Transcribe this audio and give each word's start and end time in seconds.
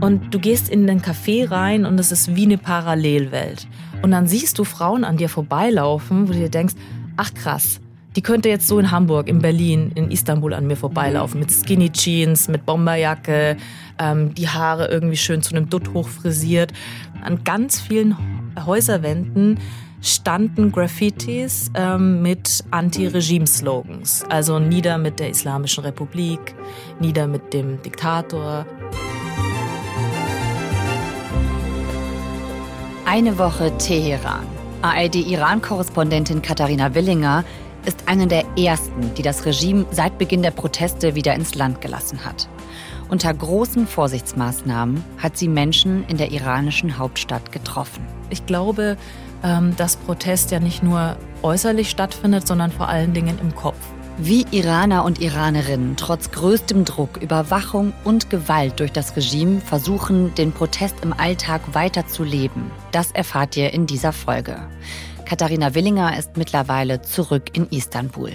Und 0.00 0.32
du 0.34 0.38
gehst 0.38 0.68
in 0.68 0.86
den 0.86 1.02
Café 1.02 1.50
rein 1.50 1.84
und 1.84 2.00
es 2.00 2.10
ist 2.10 2.34
wie 2.34 2.44
eine 2.44 2.58
Parallelwelt. 2.58 3.66
Und 4.02 4.12
dann 4.12 4.26
siehst 4.26 4.58
du 4.58 4.64
Frauen 4.64 5.04
an 5.04 5.18
dir 5.18 5.28
vorbeilaufen, 5.28 6.28
wo 6.28 6.32
du 6.32 6.38
dir 6.38 6.48
denkst, 6.48 6.74
ach 7.16 7.34
krass, 7.34 7.80
die 8.16 8.22
könnte 8.22 8.48
jetzt 8.48 8.66
so 8.66 8.78
in 8.78 8.90
Hamburg, 8.90 9.28
in 9.28 9.40
Berlin, 9.40 9.92
in 9.94 10.10
Istanbul 10.10 10.54
an 10.54 10.66
mir 10.66 10.76
vorbeilaufen 10.76 11.38
mit 11.38 11.52
Skinny 11.52 11.90
Jeans, 11.90 12.48
mit 12.48 12.66
Bomberjacke, 12.66 13.56
ähm, 13.98 14.34
die 14.34 14.48
Haare 14.48 14.88
irgendwie 14.88 15.16
schön 15.16 15.42
zu 15.42 15.54
einem 15.54 15.68
Dutt 15.68 15.92
hochfrisiert. 15.92 16.72
An 17.22 17.44
ganz 17.44 17.80
vielen 17.80 18.16
Häuserwänden 18.66 19.58
standen 20.02 20.72
Graffitis 20.72 21.70
ähm, 21.74 22.22
mit 22.22 22.64
Anti-Regime-Slogans. 22.70 24.24
Also 24.28 24.58
nieder 24.58 24.98
mit 24.98 25.20
der 25.20 25.30
Islamischen 25.30 25.84
Republik, 25.84 26.54
nieder 26.98 27.26
mit 27.26 27.52
dem 27.52 27.80
Diktator. 27.82 28.66
Eine 33.12 33.38
Woche 33.38 33.76
Teheran. 33.76 34.46
ARD-Iran-Korrespondentin 34.82 36.42
Katharina 36.42 36.94
Willinger 36.94 37.44
ist 37.84 38.04
eine 38.06 38.28
der 38.28 38.44
ersten, 38.56 39.12
die 39.14 39.22
das 39.22 39.44
Regime 39.44 39.84
seit 39.90 40.16
Beginn 40.16 40.42
der 40.42 40.52
Proteste 40.52 41.16
wieder 41.16 41.34
ins 41.34 41.56
Land 41.56 41.80
gelassen 41.80 42.24
hat. 42.24 42.48
Unter 43.08 43.34
großen 43.34 43.88
Vorsichtsmaßnahmen 43.88 45.02
hat 45.18 45.36
sie 45.36 45.48
Menschen 45.48 46.04
in 46.06 46.18
der 46.18 46.30
iranischen 46.30 46.98
Hauptstadt 46.98 47.50
getroffen. 47.50 48.06
Ich 48.30 48.46
glaube, 48.46 48.96
ähm, 49.42 49.74
dass 49.76 49.96
Protest 49.96 50.52
ja 50.52 50.60
nicht 50.60 50.84
nur 50.84 51.16
äußerlich 51.42 51.90
stattfindet, 51.90 52.46
sondern 52.46 52.70
vor 52.70 52.88
allen 52.88 53.12
Dingen 53.12 53.40
im 53.40 53.56
Kopf. 53.56 53.88
Wie 54.22 54.44
Iraner 54.50 55.04
und 55.06 55.18
Iranerinnen 55.22 55.96
trotz 55.96 56.30
größtem 56.30 56.84
Druck, 56.84 57.16
Überwachung 57.22 57.94
und 58.04 58.28
Gewalt 58.28 58.78
durch 58.78 58.92
das 58.92 59.16
Regime 59.16 59.62
versuchen, 59.62 60.34
den 60.34 60.52
Protest 60.52 60.96
im 61.00 61.14
Alltag 61.14 61.62
weiter 61.72 62.06
zu 62.06 62.22
leben, 62.22 62.70
das 62.92 63.12
erfahrt 63.12 63.56
ihr 63.56 63.72
in 63.72 63.86
dieser 63.86 64.12
Folge. 64.12 64.58
Katharina 65.24 65.74
Willinger 65.74 66.18
ist 66.18 66.36
mittlerweile 66.36 67.00
zurück 67.00 67.56
in 67.56 67.66
Istanbul. 67.70 68.32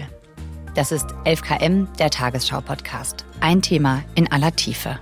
Das 0.73 0.91
ist 0.91 1.05
11KM, 1.23 1.95
der 1.99 2.09
Tagesschau-Podcast. 2.09 3.23
Ein 3.39 3.61
Thema 3.61 4.01
in 4.15 4.31
aller 4.31 4.55
Tiefe. 4.55 4.97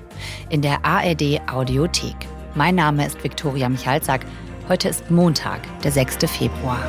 In 0.50 0.61
der 0.61 0.84
ARD 0.84 1.39
Audiothek. 1.50 2.17
Mein 2.56 2.76
Name 2.76 3.06
ist 3.06 3.23
Viktoria 3.23 3.70
Michalzack. 3.70 4.26
Heute 4.67 4.89
ist 4.89 5.09
Montag, 5.09 5.61
der 5.81 5.94
6. 5.94 6.30
Februar. 6.30 6.84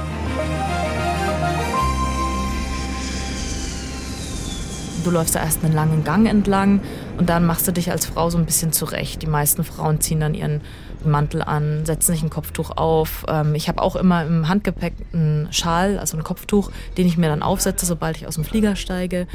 Du 5.05 5.11
läufst 5.11 5.35
da 5.35 5.41
erst 5.41 5.63
einen 5.63 5.75
langen 5.75 6.03
Gang 6.03 6.27
entlang 6.27 6.81
und 7.19 7.29
dann 7.29 7.45
machst 7.45 7.69
du 7.69 7.73
dich 7.73 7.91
als 7.91 8.07
Frau 8.07 8.31
so 8.31 8.39
ein 8.39 8.47
bisschen 8.47 8.73
zurecht. 8.73 9.21
Die 9.21 9.27
meisten 9.27 9.63
Frauen 9.63 10.01
ziehen 10.01 10.21
dann 10.21 10.35
ihren 10.35 10.63
Mantel 11.05 11.43
an, 11.43 11.85
setzen 11.85 12.13
sich 12.13 12.23
ein 12.23 12.31
Kopftuch 12.31 12.71
auf. 12.71 13.27
Ähm, 13.29 13.55
ich 13.55 13.69
habe 13.69 13.83
auch 13.83 13.97
immer 13.97 14.25
im 14.25 14.49
Handgepäck 14.49 14.95
einen 15.13 15.49
Schal, 15.53 15.99
also 15.99 16.17
ein 16.17 16.25
Kopftuch, 16.25 16.71
den 16.97 17.07
ich 17.07 17.19
mir 17.19 17.29
dann 17.29 17.43
aufsetze, 17.43 17.85
sobald 17.85 18.17
ich 18.17 18.27
aus 18.27 18.37
dem 18.37 18.45
Flieger 18.45 18.77
steige. 18.77 19.27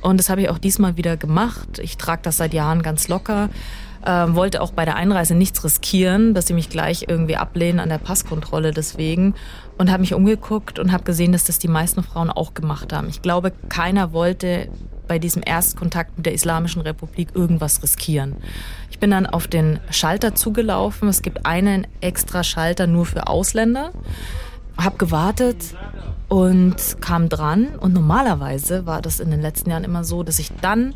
Und 0.00 0.18
das 0.18 0.30
habe 0.30 0.40
ich 0.40 0.48
auch 0.48 0.56
diesmal 0.56 0.96
wieder 0.96 1.18
gemacht. 1.18 1.78
Ich 1.78 1.98
trage 1.98 2.22
das 2.22 2.38
seit 2.38 2.54
Jahren 2.54 2.82
ganz 2.82 3.08
locker. 3.08 3.50
Ähm, 4.06 4.34
wollte 4.34 4.62
auch 4.62 4.72
bei 4.72 4.86
der 4.86 4.96
Einreise 4.96 5.34
nichts 5.34 5.62
riskieren, 5.62 6.32
dass 6.32 6.46
sie 6.46 6.54
mich 6.54 6.70
gleich 6.70 7.06
irgendwie 7.08 7.36
ablehnen 7.36 7.80
an 7.80 7.90
der 7.90 7.98
Passkontrolle 7.98 8.70
deswegen 8.70 9.34
und 9.76 9.90
habe 9.90 10.00
mich 10.00 10.14
umgeguckt 10.14 10.78
und 10.78 10.92
habe 10.92 11.04
gesehen, 11.04 11.32
dass 11.32 11.44
das 11.44 11.58
die 11.58 11.68
meisten 11.68 12.02
Frauen 12.02 12.30
auch 12.30 12.54
gemacht 12.54 12.92
haben. 12.92 13.08
Ich 13.08 13.20
glaube, 13.20 13.52
keiner 13.68 14.12
wollte 14.12 14.68
bei 15.08 15.18
diesem 15.18 15.42
Erstkontakt 15.44 16.16
mit 16.16 16.26
der 16.26 16.34
Islamischen 16.34 16.82
Republik 16.82 17.30
irgendwas 17.34 17.82
riskieren. 17.82 18.36
Ich 18.90 18.98
bin 18.98 19.10
dann 19.10 19.26
auf 19.26 19.48
den 19.48 19.80
Schalter 19.90 20.34
zugelaufen. 20.34 21.08
Es 21.08 21.22
gibt 21.22 21.46
einen 21.46 21.86
extra 22.00 22.44
Schalter 22.44 22.86
nur 22.86 23.06
für 23.06 23.26
Ausländer. 23.26 23.92
Hab 24.76 24.98
gewartet 24.98 25.74
und 26.28 26.76
kam 27.00 27.28
dran. 27.28 27.68
Und 27.80 27.94
normalerweise 27.94 28.86
war 28.86 29.02
das 29.02 29.18
in 29.18 29.30
den 29.30 29.40
letzten 29.40 29.70
Jahren 29.70 29.84
immer 29.84 30.04
so, 30.04 30.22
dass 30.22 30.38
ich 30.38 30.52
dann 30.60 30.94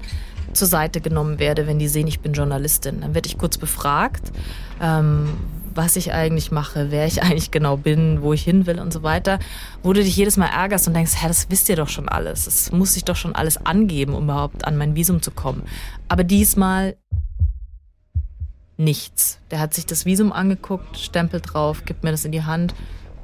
zur 0.53 0.69
Seite 0.69 1.01
genommen 1.01 1.39
werde, 1.39 1.67
wenn 1.67 1.79
die 1.79 1.89
sehen, 1.89 2.07
ich 2.07 2.21
bin 2.21 2.33
Journalistin. 2.33 3.01
Dann 3.01 3.15
werde 3.15 3.27
ich 3.27 3.39
kurz 3.39 3.59
befragt, 3.59 4.33
ähm, 4.81 5.31
was 5.75 5.97
ich 5.97 6.13
eigentlich 6.13 6.51
mache, 6.51 6.91
wer 6.91 7.07
ich 7.07 7.23
eigentlich 7.23 7.51
genau 7.51 7.77
bin, 7.77 8.23
wo 8.23 8.33
ich 8.33 8.43
hin 8.43 8.67
will 8.67 8.79
und 8.79 8.93
so 8.93 9.03
weiter, 9.03 9.39
wo 9.83 9.93
du 9.93 10.03
dich 10.03 10.17
jedes 10.17 10.37
Mal 10.37 10.47
ärgerst 10.47 10.87
und 10.89 10.95
denkst, 10.95 11.13
hä, 11.21 11.29
das 11.29 11.51
wisst 11.51 11.69
ihr 11.69 11.77
doch 11.77 11.89
schon 11.89 12.09
alles. 12.09 12.47
Es 12.47 12.73
muss 12.73 12.95
sich 12.95 13.05
doch 13.05 13.17
schon 13.17 13.35
alles 13.35 13.65
angeben, 13.65 14.15
um 14.15 14.25
überhaupt 14.25 14.65
an 14.65 14.77
mein 14.77 14.95
Visum 14.95 15.23
zu 15.23 15.31
kommen. 15.31 15.63
Aber 16.09 16.25
diesmal 16.25 16.97
nichts. 18.77 19.39
Der 19.51 19.61
hat 19.61 19.75
sich 19.75 19.87
das 19.87 20.05
Visum 20.05 20.33
angeguckt, 20.33 20.99
stempelt 20.99 21.53
drauf, 21.53 21.85
gibt 21.85 22.05
mir 22.05 22.11
das 22.11 22.25
in 22.25 22.33
die 22.33 22.45
Hand, 22.45 22.75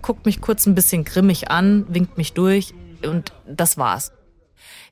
guckt 0.02 0.26
mich 0.26 0.40
kurz 0.40 0.66
ein 0.66 0.74
bisschen 0.74 1.04
grimmig 1.04 1.50
an, 1.50 1.84
winkt 1.88 2.16
mich 2.16 2.32
durch 2.32 2.74
und 3.02 3.32
das 3.46 3.78
war's. 3.78 4.12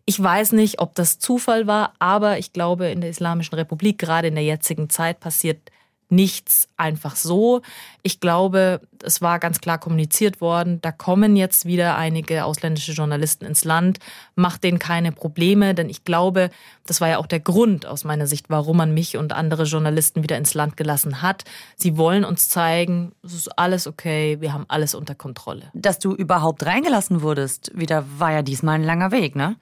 Ich 0.05 0.23
weiß 0.23 0.53
nicht, 0.53 0.81
ob 0.81 0.95
das 0.95 1.19
Zufall 1.19 1.67
war, 1.67 1.93
aber 1.99 2.39
ich 2.39 2.53
glaube, 2.53 2.87
in 2.87 3.01
der 3.01 3.11
Islamischen 3.11 3.55
Republik, 3.57 3.99
gerade 3.99 4.29
in 4.29 4.35
der 4.37 4.45
jetzigen 4.45 4.89
Zeit, 4.89 5.19
passiert 5.19 5.71
nichts 6.09 6.69
einfach 6.77 7.17
so. 7.17 7.63
Ich 8.03 8.21
glaube, 8.21 8.81
es 9.03 9.21
war 9.23 9.39
ganz 9.39 9.61
klar 9.61 9.79
kommuniziert 9.79 10.41
worden, 10.41 10.81
da 10.81 10.93
kommen 10.93 11.37
jetzt 11.37 11.65
wieder 11.65 11.97
einige 11.97 12.45
ausländische 12.45 12.93
Journalisten 12.93 13.45
ins 13.45 13.65
Land, 13.65 13.99
macht 14.35 14.65
denen 14.65 14.79
keine 14.79 15.13
Probleme, 15.13 15.75
denn 15.75 15.89
ich 15.89 16.05
glaube, 16.05 16.51
das 16.87 17.01
war 17.01 17.09
ja 17.09 17.19
auch 17.19 17.27
der 17.27 17.41
Grund 17.41 17.87
aus 17.87 18.05
meiner 18.05 18.27
Sicht, 18.27 18.47
warum 18.49 18.77
man 18.77 18.95
mich 18.95 19.17
und 19.17 19.33
andere 19.33 19.65
Journalisten 19.65 20.23
wieder 20.23 20.39
ins 20.39 20.55
Land 20.55 20.77
gelassen 20.77 21.23
hat. 21.23 21.45
Sie 21.77 21.97
wollen 21.97 22.25
uns 22.25 22.49
zeigen, 22.49 23.13
es 23.25 23.35
ist 23.35 23.59
alles 23.59 23.87
okay, 23.87 24.37
wir 24.41 24.53
haben 24.53 24.67
alles 24.69 24.95
unter 24.95 25.15
Kontrolle. 25.15 25.71
Dass 25.75 25.99
du 25.99 26.15
überhaupt 26.15 26.65
reingelassen 26.65 27.23
wurdest, 27.23 27.73
wieder 27.75 28.05
war 28.19 28.33
ja 28.33 28.43
diesmal 28.43 28.77
ein 28.77 28.85
langer 28.85 29.11
Weg, 29.11 29.35
ne? 29.35 29.57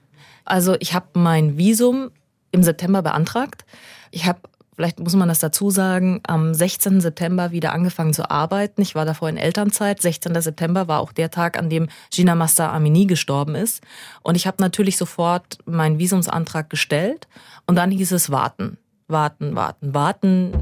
Also, 0.44 0.76
ich 0.78 0.92
habe 0.92 1.06
mein 1.14 1.56
Visum 1.56 2.10
im 2.50 2.62
September 2.62 3.00
beantragt. 3.00 3.64
Ich 4.10 4.26
habe 4.26 4.40
vielleicht 4.76 5.00
muss 5.00 5.14
man 5.14 5.28
das 5.28 5.38
dazu 5.38 5.70
sagen, 5.70 6.20
am 6.26 6.54
16. 6.54 7.00
September 7.00 7.50
wieder 7.52 7.72
angefangen 7.72 8.12
zu 8.12 8.30
arbeiten. 8.30 8.82
Ich 8.82 8.94
war 8.94 9.04
davor 9.04 9.28
in 9.28 9.36
Elternzeit. 9.36 10.00
16. 10.00 10.40
September 10.40 10.88
war 10.88 11.00
auch 11.00 11.12
der 11.12 11.30
Tag, 11.30 11.58
an 11.58 11.70
dem 11.70 11.88
Gina 12.12 12.34
Master 12.34 12.72
Amini 12.72 13.06
gestorben 13.06 13.54
ist. 13.54 13.82
Und 14.22 14.36
ich 14.36 14.46
habe 14.46 14.56
natürlich 14.60 14.96
sofort 14.96 15.58
meinen 15.66 15.98
Visumsantrag 15.98 16.70
gestellt. 16.70 17.28
Und 17.66 17.76
dann 17.76 17.90
hieß 17.90 18.12
es 18.12 18.30
warten, 18.30 18.78
warten, 19.08 19.54
warten, 19.54 19.94
warten. 19.94 20.52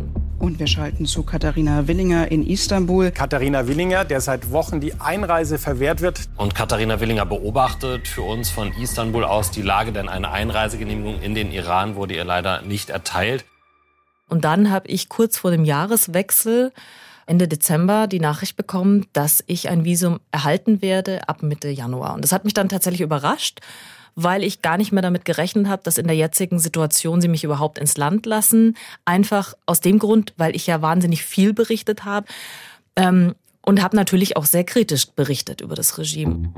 Und 0.43 0.59
wir 0.59 0.67
schalten 0.67 1.07
zu 1.07 1.23
Katharina 1.23 1.87
Willinger 1.87 2.33
in 2.33 2.45
Istanbul. 2.45 3.13
Katharina 3.13 3.69
Willinger, 3.69 4.05
der 4.05 4.21
seit 4.21 4.51
Wochen 4.51 4.81
die 4.81 4.93
Einreise 5.01 5.57
verwehrt 5.57 6.01
wird. 6.01 6.29
Und 6.37 6.53
Katharina 6.53 6.99
Willinger 6.99 7.25
beobachtet 7.25 8.09
für 8.09 8.23
uns 8.23 8.51
von 8.51 8.73
Istanbul 8.73 9.23
aus 9.23 9.53
die 9.53 9.63
Lage, 9.63 9.93
denn 9.93 10.09
eine 10.09 10.33
Einreisegenehmigung 10.33 11.23
in 11.23 11.37
den 11.37 11.53
Iran 11.53 11.95
wurde 11.95 12.15
ihr 12.15 12.25
leider 12.25 12.63
nicht 12.63 12.91
erteilt. 12.91 13.45
Und 14.33 14.47
dann 14.47 14.71
habe 14.71 14.89
ich 14.89 15.11
kurz 15.11 15.37
vor 15.37 15.51
dem 15.51 15.67
Jahreswechsel 15.67 16.73
Ende 17.27 17.49
Dezember 17.49 18.07
die 18.07 18.19
Nachricht 18.19 18.57
bekommen, 18.57 19.07
dass 19.13 19.45
ich 19.47 19.69
ein 19.69 19.85
Visum 19.85 20.21
erhalten 20.33 20.81
werde 20.81 21.29
ab 21.29 21.43
Mitte 21.43 21.69
Januar. 21.69 22.15
Und 22.15 22.25
das 22.25 22.33
hat 22.33 22.45
mich 22.45 22.55
dann 22.55 22.71
tatsächlich 22.71 23.03
überrascht, 23.03 23.61
weil 24.15 24.43
ich 24.43 24.63
gar 24.63 24.79
nicht 24.79 24.91
mehr 24.91 25.03
damit 25.03 25.27
gerechnet 25.27 25.69
habe, 25.69 25.83
dass 25.85 25.99
in 25.99 26.07
der 26.07 26.17
jetzigen 26.17 26.59
Situation 26.59 27.21
sie 27.21 27.29
mich 27.29 27.45
überhaupt 27.45 27.77
ins 27.77 27.99
Land 27.99 28.25
lassen. 28.25 28.75
Einfach 29.05 29.53
aus 29.67 29.83
dem 29.83 29.99
Grund, 29.99 30.33
weil 30.39 30.57
ich 30.57 30.67
ja 30.67 30.81
wahnsinnig 30.81 31.23
viel 31.25 31.53
berichtet 31.53 32.07
habe 32.07 32.27
ähm, 32.97 33.35
und 33.61 33.83
habe 33.83 33.97
natürlich 33.97 34.39
auch 34.39 34.47
sehr 34.47 34.65
kritisch 34.65 35.09
berichtet 35.09 35.61
über 35.61 35.75
das 35.75 35.99
Regime. 35.99 36.55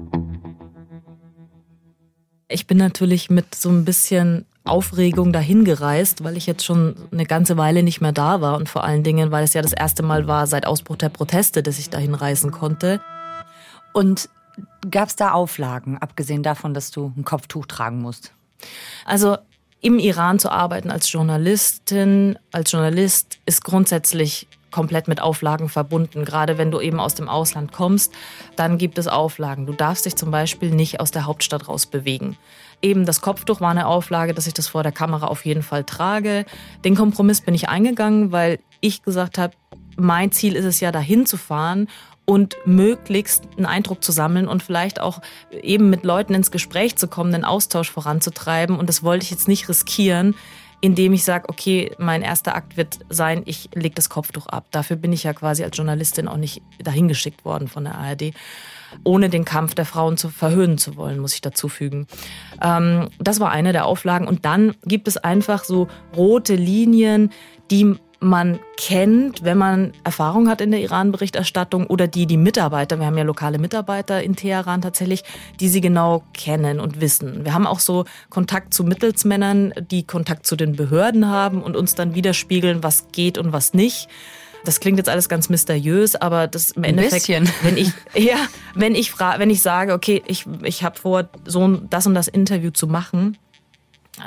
Ich 2.46 2.68
bin 2.68 2.78
natürlich 2.78 3.30
mit 3.30 3.52
so 3.56 3.68
ein 3.68 3.84
bisschen 3.84 4.46
Aufregung 4.64 5.32
dahin 5.32 5.64
gereist, 5.64 6.24
weil 6.24 6.38
ich 6.38 6.46
jetzt 6.46 6.64
schon 6.64 6.96
eine 7.12 7.26
ganze 7.26 7.58
Weile 7.58 7.82
nicht 7.82 8.00
mehr 8.00 8.12
da 8.12 8.40
war 8.40 8.56
und 8.56 8.68
vor 8.68 8.82
allen 8.82 9.02
Dingen, 9.02 9.30
weil 9.30 9.44
es 9.44 9.52
ja 9.52 9.60
das 9.60 9.74
erste 9.74 10.02
Mal 10.02 10.26
war 10.26 10.46
seit 10.46 10.66
Ausbruch 10.66 10.96
der 10.96 11.10
Proteste, 11.10 11.62
dass 11.62 11.78
ich 11.78 11.90
dahin 11.90 12.14
reisen 12.14 12.50
konnte. 12.50 13.00
Und 13.92 14.30
gab 14.90 15.08
es 15.08 15.16
da 15.16 15.32
Auflagen, 15.32 15.98
abgesehen 15.98 16.42
davon, 16.42 16.72
dass 16.72 16.90
du 16.90 17.12
ein 17.16 17.24
Kopftuch 17.24 17.66
tragen 17.66 18.00
musst? 18.00 18.32
Also 19.04 19.36
im 19.82 19.98
Iran 19.98 20.38
zu 20.38 20.50
arbeiten 20.50 20.90
als 20.90 21.12
Journalistin, 21.12 22.38
als 22.50 22.72
Journalist 22.72 23.38
ist 23.44 23.64
grundsätzlich 23.64 24.48
komplett 24.70 25.06
mit 25.06 25.20
Auflagen 25.20 25.68
verbunden. 25.68 26.24
Gerade 26.24 26.58
wenn 26.58 26.70
du 26.70 26.80
eben 26.80 26.98
aus 26.98 27.14
dem 27.14 27.28
Ausland 27.28 27.70
kommst, 27.70 28.12
dann 28.56 28.78
gibt 28.78 28.98
es 28.98 29.06
Auflagen. 29.06 29.66
Du 29.66 29.72
darfst 29.72 30.06
dich 30.06 30.16
zum 30.16 30.30
Beispiel 30.30 30.70
nicht 30.70 30.98
aus 31.00 31.10
der 31.10 31.26
Hauptstadt 31.26 31.68
raus 31.68 31.86
bewegen. 31.86 32.36
Eben 32.84 33.06
das 33.06 33.22
Kopftuch 33.22 33.62
war 33.62 33.70
eine 33.70 33.86
Auflage, 33.86 34.34
dass 34.34 34.46
ich 34.46 34.52
das 34.52 34.68
vor 34.68 34.82
der 34.82 34.92
Kamera 34.92 35.28
auf 35.28 35.46
jeden 35.46 35.62
Fall 35.62 35.84
trage. 35.84 36.44
Den 36.84 36.94
Kompromiss 36.94 37.40
bin 37.40 37.54
ich 37.54 37.70
eingegangen, 37.70 38.30
weil 38.30 38.58
ich 38.82 39.02
gesagt 39.02 39.38
habe, 39.38 39.54
mein 39.96 40.32
Ziel 40.32 40.54
ist 40.54 40.66
es 40.66 40.80
ja, 40.80 40.92
dahin 40.92 41.24
zu 41.24 41.38
fahren 41.38 41.88
und 42.26 42.58
möglichst 42.66 43.48
einen 43.56 43.64
Eindruck 43.64 44.04
zu 44.04 44.12
sammeln 44.12 44.46
und 44.46 44.62
vielleicht 44.62 45.00
auch 45.00 45.22
eben 45.62 45.88
mit 45.88 46.04
Leuten 46.04 46.34
ins 46.34 46.50
Gespräch 46.50 46.96
zu 46.96 47.08
kommen, 47.08 47.32
den 47.32 47.46
Austausch 47.46 47.90
voranzutreiben. 47.90 48.78
Und 48.78 48.90
das 48.90 49.02
wollte 49.02 49.24
ich 49.24 49.30
jetzt 49.30 49.48
nicht 49.48 49.66
riskieren, 49.66 50.34
indem 50.82 51.14
ich 51.14 51.24
sage, 51.24 51.48
okay, 51.48 51.90
mein 51.96 52.20
erster 52.20 52.54
Akt 52.54 52.76
wird 52.76 52.98
sein, 53.08 53.44
ich 53.46 53.70
lege 53.72 53.94
das 53.94 54.10
Kopftuch 54.10 54.46
ab. 54.48 54.66
Dafür 54.72 54.96
bin 54.96 55.14
ich 55.14 55.22
ja 55.22 55.32
quasi 55.32 55.64
als 55.64 55.74
Journalistin 55.74 56.28
auch 56.28 56.36
nicht 56.36 56.60
dahin 56.82 57.08
geschickt 57.08 57.46
worden 57.46 57.66
von 57.66 57.84
der 57.84 57.94
ARD 57.94 58.34
ohne 59.02 59.28
den 59.28 59.44
Kampf 59.44 59.74
der 59.74 59.84
Frauen 59.86 60.16
zu 60.16 60.28
verhöhnen 60.28 60.78
zu 60.78 60.96
wollen, 60.96 61.18
muss 61.18 61.34
ich 61.34 61.40
dazu 61.40 61.68
fügen. 61.68 62.06
Ähm, 62.62 63.08
das 63.18 63.40
war 63.40 63.50
eine 63.50 63.72
der 63.72 63.86
Auflagen. 63.86 64.28
Und 64.28 64.44
dann 64.44 64.74
gibt 64.84 65.08
es 65.08 65.16
einfach 65.16 65.64
so 65.64 65.88
rote 66.16 66.54
Linien, 66.54 67.30
die 67.70 67.96
man 68.24 68.58
kennt, 68.76 69.44
wenn 69.44 69.58
man 69.58 69.92
Erfahrung 70.02 70.48
hat 70.48 70.60
in 70.60 70.70
der 70.70 70.80
Iran-Berichterstattung 70.80 71.86
oder 71.86 72.08
die 72.08 72.26
die 72.26 72.36
Mitarbeiter, 72.36 72.98
wir 72.98 73.06
haben 73.06 73.18
ja 73.18 73.24
lokale 73.24 73.58
Mitarbeiter 73.58 74.22
in 74.22 74.34
Teheran 74.34 74.80
tatsächlich, 74.80 75.22
die 75.60 75.68
sie 75.68 75.80
genau 75.80 76.22
kennen 76.32 76.80
und 76.80 77.00
wissen. 77.00 77.44
Wir 77.44 77.54
haben 77.54 77.66
auch 77.66 77.80
so 77.80 78.04
Kontakt 78.30 78.72
zu 78.72 78.82
Mittelsmännern, 78.82 79.74
die 79.90 80.06
Kontakt 80.06 80.46
zu 80.46 80.56
den 80.56 80.74
Behörden 80.74 81.28
haben 81.28 81.62
und 81.62 81.76
uns 81.76 81.94
dann 81.94 82.14
widerspiegeln, 82.14 82.82
was 82.82 83.08
geht 83.12 83.36
und 83.36 83.52
was 83.52 83.74
nicht. 83.74 84.08
Das 84.64 84.80
klingt 84.80 84.98
jetzt 84.98 85.08
alles 85.08 85.28
ganz 85.28 85.48
mysteriös, 85.48 86.16
aber 86.16 86.46
das 86.46 86.72
im 86.72 86.84
Endeffekt, 86.84 87.28
wenn 87.28 87.76
ich 87.76 87.92
ja, 88.14 88.36
wenn 88.74 88.94
ich 88.94 89.10
frage, 89.10 89.38
wenn 89.40 89.50
ich 89.50 89.62
sage, 89.62 89.92
okay, 89.92 90.22
ich 90.26 90.46
ich 90.62 90.82
habe 90.82 90.98
vor 90.98 91.28
so 91.44 91.68
das 91.68 92.06
und 92.06 92.14
das 92.14 92.28
Interview 92.28 92.70
zu 92.70 92.86
machen, 92.86 93.36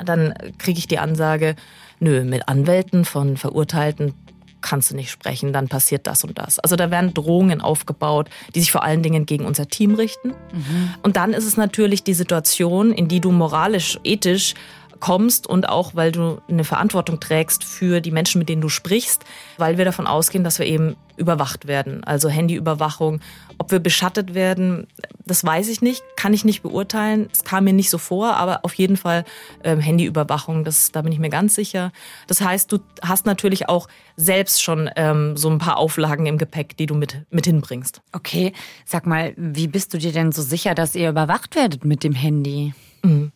dann 0.04 0.34
kriege 0.58 0.78
ich 0.78 0.86
die 0.86 0.98
Ansage, 0.98 1.56
nö, 2.00 2.24
mit 2.24 2.48
Anwälten 2.48 3.04
von 3.04 3.36
Verurteilten 3.36 4.14
kannst 4.60 4.90
du 4.90 4.96
nicht 4.96 5.10
sprechen, 5.10 5.52
dann 5.52 5.68
passiert 5.68 6.06
das 6.06 6.24
und 6.24 6.38
das. 6.38 6.58
Also 6.58 6.76
da 6.76 6.90
werden 6.90 7.14
Drohungen 7.14 7.60
aufgebaut, 7.60 8.28
die 8.54 8.60
sich 8.60 8.72
vor 8.72 8.82
allen 8.82 9.02
Dingen 9.02 9.26
gegen 9.26 9.44
unser 9.44 9.68
Team 9.68 9.94
richten. 9.94 10.28
Mhm. 10.28 10.94
Und 11.02 11.16
dann 11.16 11.32
ist 11.32 11.44
es 11.44 11.56
natürlich 11.56 12.02
die 12.02 12.14
Situation, 12.14 12.92
in 12.92 13.08
die 13.08 13.20
du 13.20 13.30
moralisch, 13.30 13.98
ethisch 14.04 14.54
kommst 15.00 15.46
und 15.46 15.68
auch, 15.68 15.94
weil 15.94 16.12
du 16.12 16.40
eine 16.48 16.64
Verantwortung 16.64 17.20
trägst 17.20 17.64
für 17.64 18.00
die 18.00 18.10
Menschen, 18.10 18.38
mit 18.38 18.48
denen 18.48 18.62
du 18.62 18.68
sprichst, 18.68 19.24
weil 19.56 19.78
wir 19.78 19.84
davon 19.84 20.06
ausgehen, 20.06 20.44
dass 20.44 20.58
wir 20.58 20.66
eben 20.66 20.96
überwacht 21.18 21.66
werden. 21.66 22.04
Also 22.04 22.28
Handyüberwachung. 22.28 23.20
Ob 23.58 23.72
wir 23.72 23.80
beschattet 23.80 24.34
werden, 24.34 24.86
das 25.26 25.44
weiß 25.44 25.68
ich 25.68 25.82
nicht, 25.82 26.02
kann 26.16 26.32
ich 26.32 26.44
nicht 26.44 26.62
beurteilen. 26.62 27.28
Es 27.32 27.42
kam 27.42 27.64
mir 27.64 27.72
nicht 27.72 27.90
so 27.90 27.98
vor, 27.98 28.36
aber 28.36 28.64
auf 28.64 28.74
jeden 28.74 28.96
Fall 28.96 29.24
ähm, 29.64 29.80
Handyüberwachung, 29.80 30.62
das, 30.64 30.92
da 30.92 31.02
bin 31.02 31.12
ich 31.12 31.18
mir 31.18 31.28
ganz 31.28 31.56
sicher. 31.56 31.92
Das 32.28 32.40
heißt, 32.40 32.70
du 32.70 32.78
hast 33.02 33.26
natürlich 33.26 33.68
auch 33.68 33.88
selbst 34.16 34.62
schon 34.62 34.88
ähm, 34.94 35.36
so 35.36 35.50
ein 35.50 35.58
paar 35.58 35.76
Auflagen 35.76 36.26
im 36.26 36.38
Gepäck, 36.38 36.76
die 36.76 36.86
du 36.86 36.94
mit, 36.94 37.26
mit 37.30 37.46
hinbringst. 37.46 38.00
Okay, 38.12 38.52
sag 38.84 39.06
mal, 39.06 39.34
wie 39.36 39.66
bist 39.66 39.92
du 39.92 39.98
dir 39.98 40.12
denn 40.12 40.30
so 40.30 40.42
sicher, 40.42 40.74
dass 40.74 40.94
ihr 40.94 41.10
überwacht 41.10 41.56
werdet 41.56 41.84
mit 41.84 42.04
dem 42.04 42.14
Handy? 42.14 42.74
Mhm. 43.02 43.32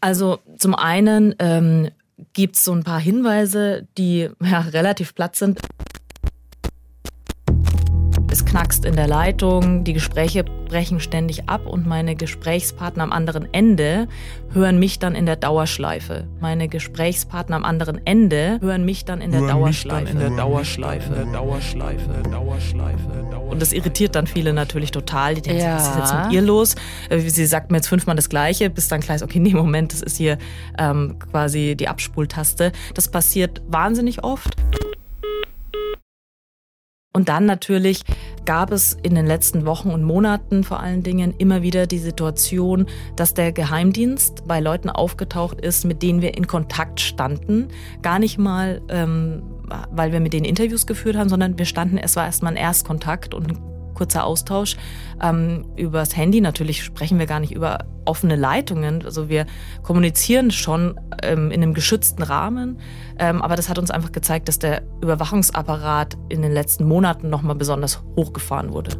Also 0.00 0.40
zum 0.58 0.74
einen 0.74 1.34
ähm, 1.38 1.90
gibt 2.32 2.56
es 2.56 2.64
so 2.64 2.72
ein 2.72 2.84
paar 2.84 3.00
Hinweise, 3.00 3.86
die 3.98 4.28
ja, 4.42 4.60
relativ 4.72 5.14
platt 5.14 5.36
sind. 5.36 5.60
Es 8.32 8.46
knackst 8.46 8.86
in 8.86 8.96
der 8.96 9.08
Leitung, 9.08 9.84
die 9.84 9.92
Gespräche 9.92 10.42
brechen 10.42 11.00
ständig 11.00 11.50
ab 11.50 11.66
und 11.66 11.86
meine 11.86 12.16
Gesprächspartner 12.16 13.04
am 13.04 13.12
anderen 13.12 13.46
Ende 13.52 14.08
hören 14.54 14.78
mich 14.78 14.98
dann 14.98 15.14
in 15.14 15.26
der 15.26 15.36
Dauerschleife. 15.36 16.26
Meine 16.40 16.66
Gesprächspartner 16.68 17.56
am 17.56 17.64
anderen 17.66 18.00
Ende 18.06 18.58
hören 18.62 18.86
mich 18.86 19.04
dann 19.04 19.20
in 19.20 19.32
der 19.32 19.42
Dauerschleife. 19.42 20.12
In 20.12 20.18
der 20.18 20.30
Dauerschleife, 20.30 21.26
Dauerschleife, 21.30 22.22
Dauerschleife, 22.30 23.10
Und 23.50 23.60
das 23.60 23.74
irritiert 23.74 24.14
dann 24.14 24.26
viele 24.26 24.54
natürlich 24.54 24.92
total. 24.92 25.34
Die 25.34 25.42
denken, 25.42 25.60
ja. 25.60 25.76
was 25.76 25.88
ist 25.88 25.96
jetzt 25.98 26.24
mit 26.24 26.32
ihr 26.32 26.40
los? 26.40 26.74
Äh, 27.10 27.18
sie 27.18 27.44
sagt 27.44 27.70
mir 27.70 27.76
jetzt 27.76 27.88
fünfmal 27.88 28.16
das 28.16 28.30
Gleiche, 28.30 28.70
bis 28.70 28.88
dann 28.88 29.02
klar 29.02 29.16
ist, 29.16 29.22
okay, 29.22 29.40
nee, 29.40 29.52
Moment, 29.52 29.92
das 29.92 30.00
ist 30.00 30.16
hier 30.16 30.38
ähm, 30.78 31.18
quasi 31.30 31.76
die 31.78 31.86
Abspultaste. 31.86 32.72
Das 32.94 33.10
passiert 33.10 33.60
wahnsinnig 33.68 34.24
oft. 34.24 34.56
Und 37.12 37.28
dann 37.28 37.44
natürlich 37.44 38.02
gab 38.46 38.72
es 38.72 38.96
in 39.02 39.14
den 39.14 39.26
letzten 39.26 39.66
Wochen 39.66 39.90
und 39.90 40.02
Monaten 40.02 40.64
vor 40.64 40.80
allen 40.80 41.02
Dingen 41.02 41.34
immer 41.36 41.62
wieder 41.62 41.86
die 41.86 41.98
Situation, 41.98 42.86
dass 43.16 43.34
der 43.34 43.52
Geheimdienst 43.52 44.48
bei 44.48 44.60
Leuten 44.60 44.88
aufgetaucht 44.88 45.60
ist, 45.60 45.84
mit 45.84 46.02
denen 46.02 46.22
wir 46.22 46.36
in 46.36 46.46
Kontakt 46.46 47.00
standen. 47.00 47.68
Gar 48.00 48.18
nicht 48.18 48.38
mal, 48.38 48.80
ähm, 48.88 49.42
weil 49.90 50.12
wir 50.12 50.20
mit 50.20 50.32
denen 50.32 50.46
Interviews 50.46 50.86
geführt 50.86 51.16
haben, 51.16 51.28
sondern 51.28 51.58
wir 51.58 51.66
standen, 51.66 51.98
es 51.98 52.16
war 52.16 52.24
erstmal 52.24 52.52
ein 52.52 52.58
Erstkontakt 52.58 53.34
und 53.34 53.50
ein 53.50 53.71
kurzer 54.02 54.24
Austausch 54.24 54.76
ähm, 55.22 55.64
übers 55.76 56.16
Handy. 56.16 56.40
Natürlich 56.40 56.82
sprechen 56.82 57.20
wir 57.20 57.26
gar 57.26 57.38
nicht 57.38 57.52
über 57.52 57.84
offene 58.04 58.34
Leitungen. 58.34 59.04
Also 59.04 59.28
wir 59.28 59.46
kommunizieren 59.84 60.50
schon 60.50 60.98
ähm, 61.22 61.52
in 61.52 61.62
einem 61.62 61.72
geschützten 61.72 62.24
Rahmen. 62.24 62.80
Ähm, 63.16 63.40
aber 63.40 63.54
das 63.54 63.68
hat 63.68 63.78
uns 63.78 63.92
einfach 63.92 64.10
gezeigt, 64.10 64.48
dass 64.48 64.58
der 64.58 64.82
Überwachungsapparat 65.02 66.16
in 66.30 66.42
den 66.42 66.50
letzten 66.50 66.84
Monaten 66.84 67.30
nochmal 67.30 67.54
besonders 67.54 68.02
hochgefahren 68.16 68.72
wurde. 68.72 68.98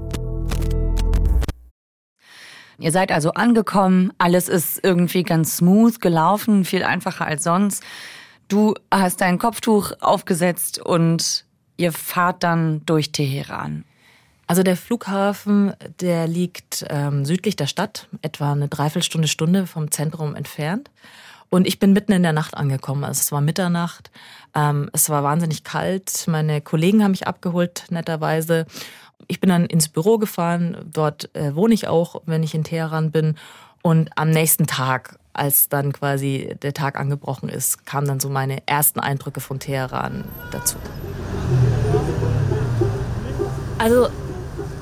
Ihr 2.79 2.93
seid 2.93 3.11
also 3.11 3.33
angekommen, 3.33 4.13
alles 4.19 4.49
ist 4.49 4.79
irgendwie 4.85 5.25
ganz 5.25 5.57
smooth 5.57 6.01
gelaufen, 6.01 6.65
viel 6.65 6.85
einfacher 6.85 7.27
als 7.27 7.43
sonst. 7.43 7.83
Du 8.47 8.75
hast 8.89 9.21
dein 9.21 9.39
Kopftuch 9.39 9.93
aufgesetzt 10.01 10.79
und 10.81 11.45
ihr 11.77 11.93
fahrt 11.93 12.45
dann 12.45 12.87
durch 12.87 13.11
Teheran. 13.11 13.85
Also 14.53 14.63
der 14.63 14.77
Flughafen, 14.77 15.73
der 15.99 16.29
liegt 16.29 16.85
ähm, 16.91 17.25
südlich 17.25 17.57
der 17.57 17.67
Stadt, 17.67 18.07
etwa 18.21 18.53
eine 18.53 18.69
Dreiviertelstunde, 18.69 19.27
Stunde 19.27 19.67
vom 19.67 19.91
Zentrum 19.91 20.35
entfernt. 20.35 20.91
Und 21.49 21.67
ich 21.67 21.79
bin 21.79 21.95
mitten 21.95 22.13
in 22.13 22.23
der 22.23 22.35
Nacht 22.35 22.55
angekommen. 22.55 23.03
Also 23.03 23.21
es 23.21 23.33
war 23.33 23.41
Mitternacht. 23.41 24.11
Ähm, 24.55 24.91
es 24.93 25.09
war 25.09 25.23
wahnsinnig 25.23 25.65
kalt. 25.65 26.25
Meine 26.27 26.61
Kollegen 26.61 27.03
haben 27.03 27.13
mich 27.13 27.27
abgeholt, 27.27 27.85
netterweise. 27.89 28.67
Ich 29.27 29.41
bin 29.41 29.49
dann 29.49 29.65
ins 29.65 29.89
Büro 29.89 30.19
gefahren. 30.19 30.77
Dort 30.85 31.35
äh, 31.35 31.55
wohne 31.55 31.73
ich 31.73 31.89
auch, 31.89 32.21
wenn 32.27 32.43
ich 32.43 32.55
in 32.55 32.63
Teheran 32.63 33.11
bin. 33.11 33.37
Und 33.81 34.11
am 34.17 34.29
nächsten 34.29 34.67
Tag, 34.67 35.19
als 35.33 35.71
dann 35.71 35.95
quasi 35.95 36.57
der 36.61 36.75
Tag 36.75 37.01
angebrochen 37.01 37.49
ist, 37.49 37.87
kamen 37.87 38.07
dann 38.07 38.21
so 38.21 38.29
meine 38.29 38.59
ersten 38.67 39.01
Eindrücke 39.01 39.41
von 39.41 39.61
Teheran 39.61 40.27
dazu. 40.51 40.77
Also 43.79 44.11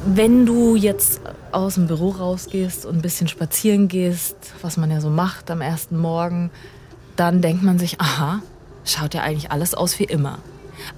wenn 0.04 0.46
du 0.46 0.76
jetzt 0.76 1.20
aus 1.52 1.74
dem 1.74 1.86
Büro 1.86 2.10
rausgehst 2.10 2.86
und 2.86 2.96
ein 2.96 3.02
bisschen 3.02 3.28
spazieren 3.28 3.88
gehst, 3.88 4.36
was 4.62 4.76
man 4.76 4.90
ja 4.90 5.00
so 5.00 5.10
macht 5.10 5.50
am 5.50 5.60
ersten 5.60 5.98
Morgen, 5.98 6.50
dann 7.16 7.42
denkt 7.42 7.62
man 7.62 7.78
sich, 7.78 8.00
aha, 8.00 8.42
schaut 8.84 9.14
ja 9.14 9.22
eigentlich 9.22 9.50
alles 9.50 9.74
aus 9.74 9.98
wie 9.98 10.04
immer. 10.04 10.38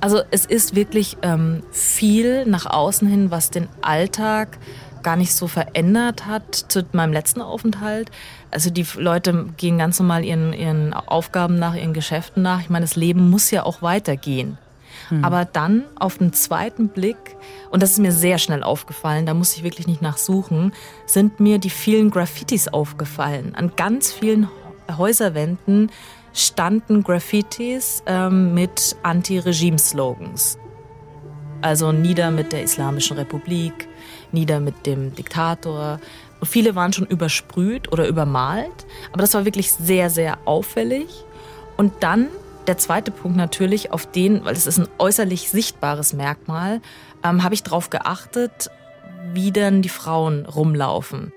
Also 0.00 0.22
es 0.30 0.46
ist 0.46 0.76
wirklich 0.76 1.16
ähm, 1.22 1.62
viel 1.72 2.46
nach 2.46 2.66
außen 2.66 3.08
hin, 3.08 3.30
was 3.32 3.50
den 3.50 3.68
Alltag 3.80 4.58
gar 5.02 5.16
nicht 5.16 5.34
so 5.34 5.48
verändert 5.48 6.26
hat 6.26 6.54
zu 6.54 6.84
meinem 6.92 7.12
letzten 7.12 7.42
Aufenthalt. 7.42 8.10
Also 8.52 8.70
die 8.70 8.86
Leute 8.96 9.46
gehen 9.56 9.78
ganz 9.78 9.98
normal 9.98 10.24
ihren, 10.24 10.52
ihren 10.52 10.94
Aufgaben 10.94 11.58
nach, 11.58 11.74
ihren 11.74 11.92
Geschäften 11.92 12.42
nach. 12.42 12.60
Ich 12.60 12.70
meine, 12.70 12.84
das 12.84 12.94
Leben 12.94 13.28
muss 13.28 13.50
ja 13.50 13.64
auch 13.64 13.82
weitergehen. 13.82 14.58
Hm. 15.08 15.24
Aber 15.24 15.44
dann 15.44 15.84
auf 15.98 16.18
den 16.18 16.32
zweiten 16.32 16.88
Blick, 16.88 17.36
und 17.70 17.82
das 17.82 17.92
ist 17.92 17.98
mir 17.98 18.12
sehr 18.12 18.38
schnell 18.38 18.62
aufgefallen, 18.62 19.26
da 19.26 19.34
muss 19.34 19.56
ich 19.56 19.62
wirklich 19.62 19.86
nicht 19.86 20.02
nachsuchen, 20.02 20.72
sind 21.06 21.40
mir 21.40 21.58
die 21.58 21.70
vielen 21.70 22.10
Graffitis 22.10 22.68
aufgefallen. 22.68 23.54
An 23.54 23.72
ganz 23.76 24.12
vielen 24.12 24.48
Häuserwänden 24.96 25.90
standen 26.34 27.02
Graffitis 27.02 28.02
ähm, 28.06 28.54
mit 28.54 28.96
Anti-Regime-Slogans. 29.02 30.58
Also 31.60 31.92
nieder 31.92 32.30
mit 32.30 32.52
der 32.52 32.62
Islamischen 32.62 33.16
Republik, 33.16 33.88
nieder 34.32 34.60
mit 34.60 34.86
dem 34.86 35.14
Diktator. 35.14 36.00
Und 36.40 36.46
viele 36.46 36.74
waren 36.74 36.92
schon 36.92 37.06
übersprüht 37.06 37.92
oder 37.92 38.08
übermalt, 38.08 38.86
aber 39.12 39.20
das 39.20 39.34
war 39.34 39.44
wirklich 39.44 39.72
sehr, 39.72 40.10
sehr 40.10 40.38
auffällig. 40.44 41.24
Und 41.76 41.92
dann 42.00 42.28
der 42.66 42.78
zweite 42.78 43.10
Punkt 43.10 43.36
natürlich, 43.36 43.92
auf 43.92 44.06
den, 44.06 44.44
weil 44.44 44.54
es 44.54 44.66
ist 44.66 44.78
ein 44.78 44.88
äußerlich 44.98 45.50
sichtbares 45.50 46.12
Merkmal, 46.12 46.80
ähm, 47.24 47.42
habe 47.42 47.54
ich 47.54 47.62
darauf 47.62 47.90
geachtet, 47.90 48.70
wie 49.32 49.52
denn 49.52 49.82
die 49.82 49.88
Frauen 49.88 50.46
rumlaufen. 50.46 51.32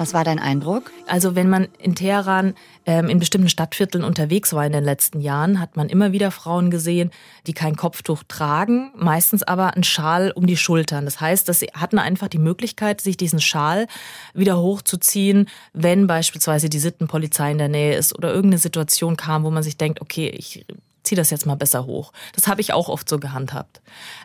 Was 0.00 0.14
war 0.14 0.24
dein 0.24 0.38
Eindruck? 0.38 0.92
Also 1.06 1.36
wenn 1.36 1.50
man 1.50 1.68
in 1.78 1.94
Teheran 1.94 2.54
ähm, 2.86 3.10
in 3.10 3.18
bestimmten 3.18 3.50
Stadtvierteln 3.50 4.02
unterwegs 4.02 4.54
war 4.54 4.64
in 4.64 4.72
den 4.72 4.82
letzten 4.82 5.20
Jahren, 5.20 5.60
hat 5.60 5.76
man 5.76 5.90
immer 5.90 6.10
wieder 6.10 6.30
Frauen 6.30 6.70
gesehen, 6.70 7.10
die 7.46 7.52
kein 7.52 7.76
Kopftuch 7.76 8.22
tragen, 8.26 8.92
meistens 8.96 9.42
aber 9.42 9.74
einen 9.74 9.84
Schal 9.84 10.32
um 10.34 10.46
die 10.46 10.56
Schultern. 10.56 11.04
Das 11.04 11.20
heißt, 11.20 11.46
dass 11.50 11.60
sie 11.60 11.66
hatten 11.74 11.98
einfach 11.98 12.28
die 12.28 12.38
Möglichkeit, 12.38 13.02
sich 13.02 13.18
diesen 13.18 13.42
Schal 13.42 13.88
wieder 14.32 14.58
hochzuziehen, 14.58 15.50
wenn 15.74 16.06
beispielsweise 16.06 16.70
die 16.70 16.78
Sittenpolizei 16.78 17.52
in 17.52 17.58
der 17.58 17.68
Nähe 17.68 17.94
ist 17.94 18.16
oder 18.16 18.30
irgendeine 18.30 18.56
Situation 18.56 19.18
kam, 19.18 19.44
wo 19.44 19.50
man 19.50 19.62
sich 19.62 19.76
denkt, 19.76 20.00
okay, 20.00 20.30
ich 20.30 20.64
zieh 21.02 21.14
das 21.14 21.30
jetzt 21.30 21.46
mal 21.46 21.54
besser 21.54 21.86
hoch. 21.86 22.12
Das 22.34 22.46
habe 22.46 22.60
ich 22.60 22.72
auch 22.72 22.88
oft 22.88 23.08
so 23.08 23.18
gehandhabt. 23.18 23.80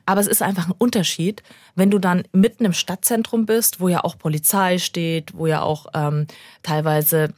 Aber 0.05 0.21
es 0.21 0.27
ist 0.27 0.41
einfach 0.41 0.67
ein 0.67 0.75
Unterschied, 0.77 1.43
wenn 1.75 1.91
du 1.91 1.99
dann 1.99 2.23
mitten 2.31 2.65
im 2.65 2.73
Stadtzentrum 2.73 3.45
bist, 3.45 3.79
wo 3.79 3.89
ja 3.89 4.03
auch 4.03 4.17
Polizei 4.17 4.77
steht, 4.77 5.35
wo 5.35 5.47
ja 5.47 5.61
auch 5.61 5.87
ähm, 5.93 6.27
teilweise 6.63 7.33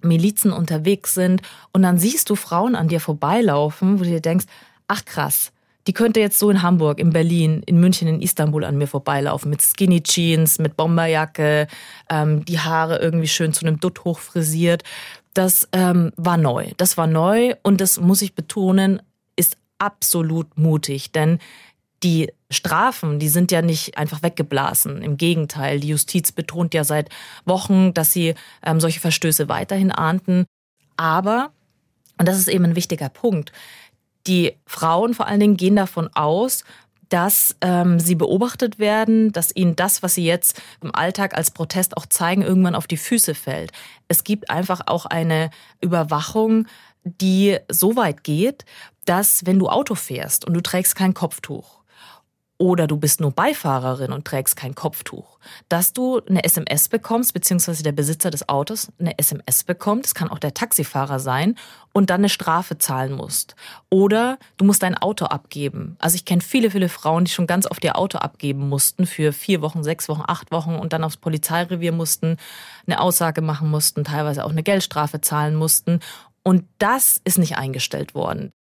Milizen 0.00 0.52
unterwegs 0.52 1.14
sind 1.14 1.42
und 1.72 1.82
dann 1.82 1.98
siehst 1.98 2.30
du 2.30 2.36
Frauen 2.36 2.76
an 2.76 2.88
dir 2.88 3.00
vorbeilaufen, 3.00 3.98
wo 3.98 4.04
du 4.04 4.10
dir 4.10 4.20
denkst, 4.20 4.46
ach 4.86 5.04
krass, 5.04 5.52
die 5.88 5.94
könnte 5.94 6.20
jetzt 6.20 6.38
so 6.38 6.50
in 6.50 6.62
Hamburg, 6.62 6.98
in 6.98 7.10
Berlin, 7.10 7.62
in 7.64 7.80
München, 7.80 8.08
in 8.08 8.20
Istanbul 8.20 8.64
an 8.64 8.76
mir 8.76 8.86
vorbeilaufen 8.86 9.48
mit 9.48 9.62
Skinny 9.62 10.02
Jeans, 10.02 10.58
mit 10.58 10.76
Bomberjacke, 10.76 11.66
ähm, 12.10 12.44
die 12.44 12.60
Haare 12.60 12.98
irgendwie 12.98 13.26
schön 13.26 13.54
zu 13.54 13.66
einem 13.66 13.80
Dutt 13.80 14.04
hochfrisiert. 14.04 14.82
Das 15.38 15.68
ähm, 15.70 16.10
war 16.16 16.36
neu. 16.36 16.72
Das 16.78 16.96
war 16.96 17.06
neu 17.06 17.54
und 17.62 17.80
das 17.80 18.00
muss 18.00 18.22
ich 18.22 18.34
betonen, 18.34 19.00
ist 19.36 19.56
absolut 19.78 20.58
mutig, 20.58 21.12
denn 21.12 21.38
die 22.02 22.32
Strafen, 22.50 23.20
die 23.20 23.28
sind 23.28 23.52
ja 23.52 23.62
nicht 23.62 23.96
einfach 23.96 24.24
weggeblasen. 24.24 25.00
Im 25.00 25.16
Gegenteil, 25.16 25.78
die 25.78 25.90
Justiz 25.90 26.32
betont 26.32 26.74
ja 26.74 26.82
seit 26.82 27.10
Wochen, 27.44 27.94
dass 27.94 28.12
sie 28.12 28.34
ähm, 28.64 28.80
solche 28.80 28.98
Verstöße 28.98 29.48
weiterhin 29.48 29.92
ahnden. 29.92 30.44
Aber, 30.96 31.52
und 32.18 32.26
das 32.26 32.36
ist 32.36 32.48
eben 32.48 32.64
ein 32.64 32.76
wichtiger 32.76 33.08
Punkt, 33.08 33.52
die 34.26 34.56
Frauen 34.66 35.14
vor 35.14 35.28
allen 35.28 35.38
Dingen 35.38 35.56
gehen 35.56 35.76
davon 35.76 36.10
aus, 36.14 36.64
dass 37.08 37.56
ähm, 37.60 38.00
sie 38.00 38.14
beobachtet 38.14 38.78
werden, 38.78 39.32
dass 39.32 39.54
ihnen 39.54 39.76
das, 39.76 40.02
was 40.02 40.14
sie 40.14 40.24
jetzt 40.24 40.60
im 40.82 40.94
Alltag 40.94 41.34
als 41.34 41.50
Protest 41.50 41.96
auch 41.96 42.06
zeigen, 42.06 42.42
irgendwann 42.42 42.74
auf 42.74 42.86
die 42.86 42.96
Füße 42.96 43.34
fällt. 43.34 43.72
Es 44.08 44.24
gibt 44.24 44.50
einfach 44.50 44.82
auch 44.86 45.06
eine 45.06 45.50
Überwachung, 45.80 46.66
die 47.04 47.58
so 47.70 47.96
weit 47.96 48.24
geht, 48.24 48.64
dass 49.04 49.46
wenn 49.46 49.58
du 49.58 49.68
Auto 49.68 49.94
fährst 49.94 50.44
und 50.44 50.54
du 50.54 50.60
trägst 50.60 50.94
kein 50.94 51.14
Kopftuch 51.14 51.77
oder 52.58 52.88
du 52.88 52.96
bist 52.96 53.20
nur 53.20 53.30
Beifahrerin 53.30 54.12
und 54.12 54.24
trägst 54.24 54.56
kein 54.56 54.74
Kopftuch, 54.74 55.38
dass 55.68 55.92
du 55.92 56.20
eine 56.28 56.44
SMS 56.44 56.88
bekommst, 56.88 57.32
beziehungsweise 57.32 57.84
der 57.84 57.92
Besitzer 57.92 58.30
des 58.30 58.48
Autos 58.48 58.88
eine 58.98 59.16
SMS 59.16 59.62
bekommt, 59.64 60.06
es 60.06 60.14
kann 60.14 60.28
auch 60.28 60.40
der 60.40 60.54
Taxifahrer 60.54 61.20
sein, 61.20 61.54
und 61.92 62.10
dann 62.10 62.20
eine 62.20 62.28
Strafe 62.28 62.78
zahlen 62.78 63.12
musst. 63.12 63.56
Oder 63.90 64.38
du 64.56 64.64
musst 64.64 64.82
dein 64.82 64.96
Auto 64.96 65.24
abgeben. 65.24 65.96
Also 65.98 66.16
ich 66.16 66.24
kenne 66.24 66.42
viele, 66.42 66.70
viele 66.70 66.88
Frauen, 66.88 67.24
die 67.24 67.30
schon 67.30 67.46
ganz 67.46 67.68
oft 67.68 67.82
ihr 67.82 67.96
Auto 67.96 68.18
abgeben 68.18 68.68
mussten 68.68 69.06
für 69.06 69.32
vier 69.32 69.62
Wochen, 69.62 69.82
sechs 69.82 70.08
Wochen, 70.08 70.22
acht 70.26 70.52
Wochen 70.52 70.76
und 70.76 70.92
dann 70.92 71.02
aufs 71.02 71.16
Polizeirevier 71.16 71.92
mussten, 71.92 72.36
eine 72.86 73.00
Aussage 73.00 73.40
machen 73.40 73.70
mussten, 73.70 74.04
teilweise 74.04 74.44
auch 74.44 74.50
eine 74.50 74.62
Geldstrafe 74.62 75.20
zahlen 75.20 75.54
mussten. 75.54 76.00
Und 76.42 76.64
das 76.78 77.20
ist 77.24 77.38
nicht 77.38 77.56
eingestellt 77.56 78.14
worden. 78.14 78.52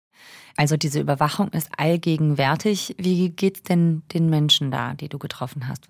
Also 0.57 0.77
diese 0.77 1.01
Überwachung 1.01 1.51
ist 1.51 1.71
allgegenwärtig. 1.77 2.95
Wie 2.99 3.29
geht's 3.29 3.63
denn 3.63 4.03
den 4.15 4.31
Menschen 4.31 4.71
da, 4.71 4.95
die 4.95 5.09
du 5.09 5.19
getroffen 5.19 5.69
hast? 5.69 5.89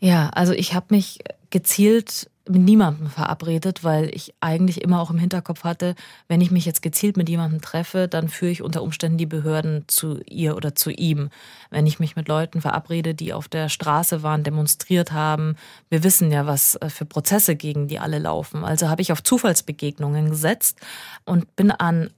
Ja, 0.00 0.30
also 0.30 0.54
ich 0.54 0.72
habe 0.74 0.86
mich 0.90 1.18
gezielt 1.50 2.30
mit 2.48 2.62
niemandem 2.62 3.08
verabredet, 3.08 3.84
weil 3.84 4.12
ich 4.14 4.34
eigentlich 4.40 4.80
immer 4.80 5.00
auch 5.00 5.10
im 5.10 5.18
Hinterkopf 5.18 5.62
hatte, 5.62 5.94
wenn 6.26 6.40
ich 6.40 6.50
mich 6.50 6.64
jetzt 6.64 6.82
gezielt 6.82 7.16
mit 7.16 7.28
jemandem 7.28 7.60
treffe, 7.60 8.08
dann 8.08 8.28
führe 8.28 8.50
ich 8.50 8.62
unter 8.62 8.82
Umständen 8.82 9.18
die 9.18 9.26
Behörden 9.26 9.84
zu 9.86 10.20
ihr 10.26 10.56
oder 10.56 10.74
zu 10.74 10.90
ihm. 10.90 11.30
Wenn 11.70 11.86
ich 11.86 12.00
mich 12.00 12.16
mit 12.16 12.28
Leuten 12.28 12.60
verabrede, 12.60 13.14
die 13.14 13.32
auf 13.32 13.46
der 13.46 13.68
Straße 13.68 14.22
waren, 14.22 14.42
demonstriert 14.42 15.12
haben, 15.12 15.54
wir 15.90 16.02
wissen 16.02 16.32
ja, 16.32 16.46
was 16.46 16.76
äh, 16.76 16.88
für 16.88 17.04
Prozesse 17.04 17.54
gegen 17.54 17.86
die 17.86 18.00
alle 18.00 18.18
laufen. 18.18 18.64
Also 18.64 18.88
habe 18.88 19.02
ich 19.02 19.12
auf 19.12 19.22
Zufallsbegegnungen 19.22 20.30
gesetzt 20.30 20.78
und 21.24 21.54
bin 21.56 21.70
an 21.70 22.10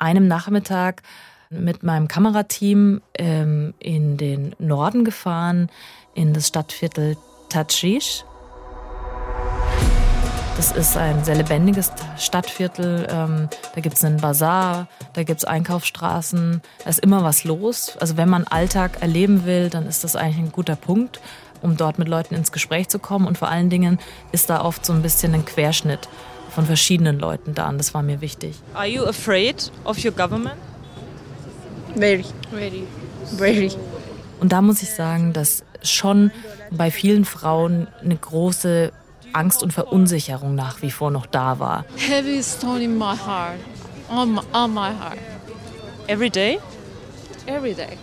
einem 0.00 0.26
Nachmittag 0.26 1.02
mit 1.50 1.82
meinem 1.82 2.08
Kamerateam 2.08 3.00
ähm, 3.14 3.74
in 3.78 4.16
den 4.16 4.54
Norden 4.58 5.04
gefahren, 5.04 5.70
in 6.14 6.32
das 6.32 6.48
Stadtviertel 6.48 7.16
Tatschish. 7.48 8.24
Das 10.56 10.72
ist 10.72 10.96
ein 10.96 11.24
sehr 11.24 11.36
lebendiges 11.36 11.90
Stadtviertel. 12.18 13.06
Ähm, 13.10 13.48
da 13.74 13.80
gibt 13.80 13.96
es 13.96 14.04
einen 14.04 14.18
Bazar, 14.18 14.88
da 15.14 15.22
gibt 15.22 15.38
es 15.38 15.44
Einkaufsstraßen, 15.44 16.60
da 16.84 16.90
ist 16.90 16.98
immer 17.00 17.24
was 17.24 17.44
los. 17.44 17.96
Also 17.98 18.16
wenn 18.16 18.28
man 18.28 18.44
Alltag 18.44 19.00
erleben 19.00 19.46
will, 19.46 19.70
dann 19.70 19.86
ist 19.86 20.04
das 20.04 20.16
eigentlich 20.16 20.38
ein 20.38 20.52
guter 20.52 20.76
Punkt, 20.76 21.20
um 21.62 21.76
dort 21.76 21.98
mit 21.98 22.08
Leuten 22.08 22.34
ins 22.34 22.52
Gespräch 22.52 22.88
zu 22.88 22.98
kommen. 22.98 23.26
Und 23.26 23.38
vor 23.38 23.48
allen 23.48 23.70
Dingen 23.70 23.98
ist 24.32 24.50
da 24.50 24.62
oft 24.62 24.84
so 24.84 24.92
ein 24.92 25.02
bisschen 25.02 25.34
ein 25.34 25.44
Querschnitt 25.44 26.08
von 26.50 26.66
verschiedenen 26.66 27.18
Leuten 27.18 27.54
da 27.54 27.68
und 27.68 27.78
das 27.78 27.94
war 27.94 28.02
mir 28.02 28.20
wichtig. 28.20 28.56
Are 28.74 28.86
you 28.86 29.04
afraid 29.04 29.70
of 29.84 30.04
your 30.04 30.10
government? 30.10 30.56
Very. 31.94 32.24
Very. 32.50 32.86
Very. 33.36 33.70
Und 34.40 34.52
da 34.52 34.60
muss 34.62 34.82
ich 34.82 34.90
sagen, 34.90 35.32
dass 35.32 35.64
schon 35.82 36.30
bei 36.70 36.90
vielen 36.90 37.24
Frauen 37.24 37.88
eine 38.02 38.16
große 38.16 38.92
Angst 39.32 39.62
und 39.62 39.72
Verunsicherung 39.72 40.54
nach 40.54 40.82
wie 40.82 40.90
vor 40.90 41.10
noch 41.10 41.26
da 41.26 41.58
war. 41.58 41.84
Heavy 41.96 42.42
stone 42.42 42.82
in 42.82 42.98
my 42.98 43.14
heart. 43.16 43.58
On 44.10 44.34
my, 44.34 44.40
on 44.52 44.74
my 44.74 44.90
heart. 44.90 45.18
Every 46.08 46.30
day? 46.30 46.58
Every 47.46 47.74
day. 47.74 47.96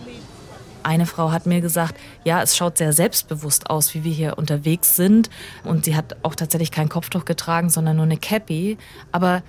Eine 0.88 1.04
Frau 1.04 1.32
hat 1.32 1.44
mir 1.44 1.60
gesagt, 1.60 2.00
ja, 2.24 2.40
es 2.40 2.56
schaut 2.56 2.78
sehr 2.78 2.94
selbstbewusst 2.94 3.68
aus, 3.68 3.92
wie 3.92 4.04
wir 4.04 4.12
hier 4.12 4.38
unterwegs 4.38 4.96
sind. 4.96 5.28
Und 5.62 5.84
sie 5.84 5.94
hat 5.94 6.16
auch 6.22 6.34
tatsächlich 6.34 6.70
kein 6.70 6.88
Kopftuch 6.88 7.26
getragen, 7.26 7.68
sondern 7.68 7.96
nur 7.96 8.06
eine 8.06 8.16
Cappy. 8.16 8.78
Aber 9.12 9.42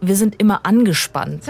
wir 0.00 0.16
sind 0.16 0.40
immer 0.40 0.64
angespannt. 0.64 1.42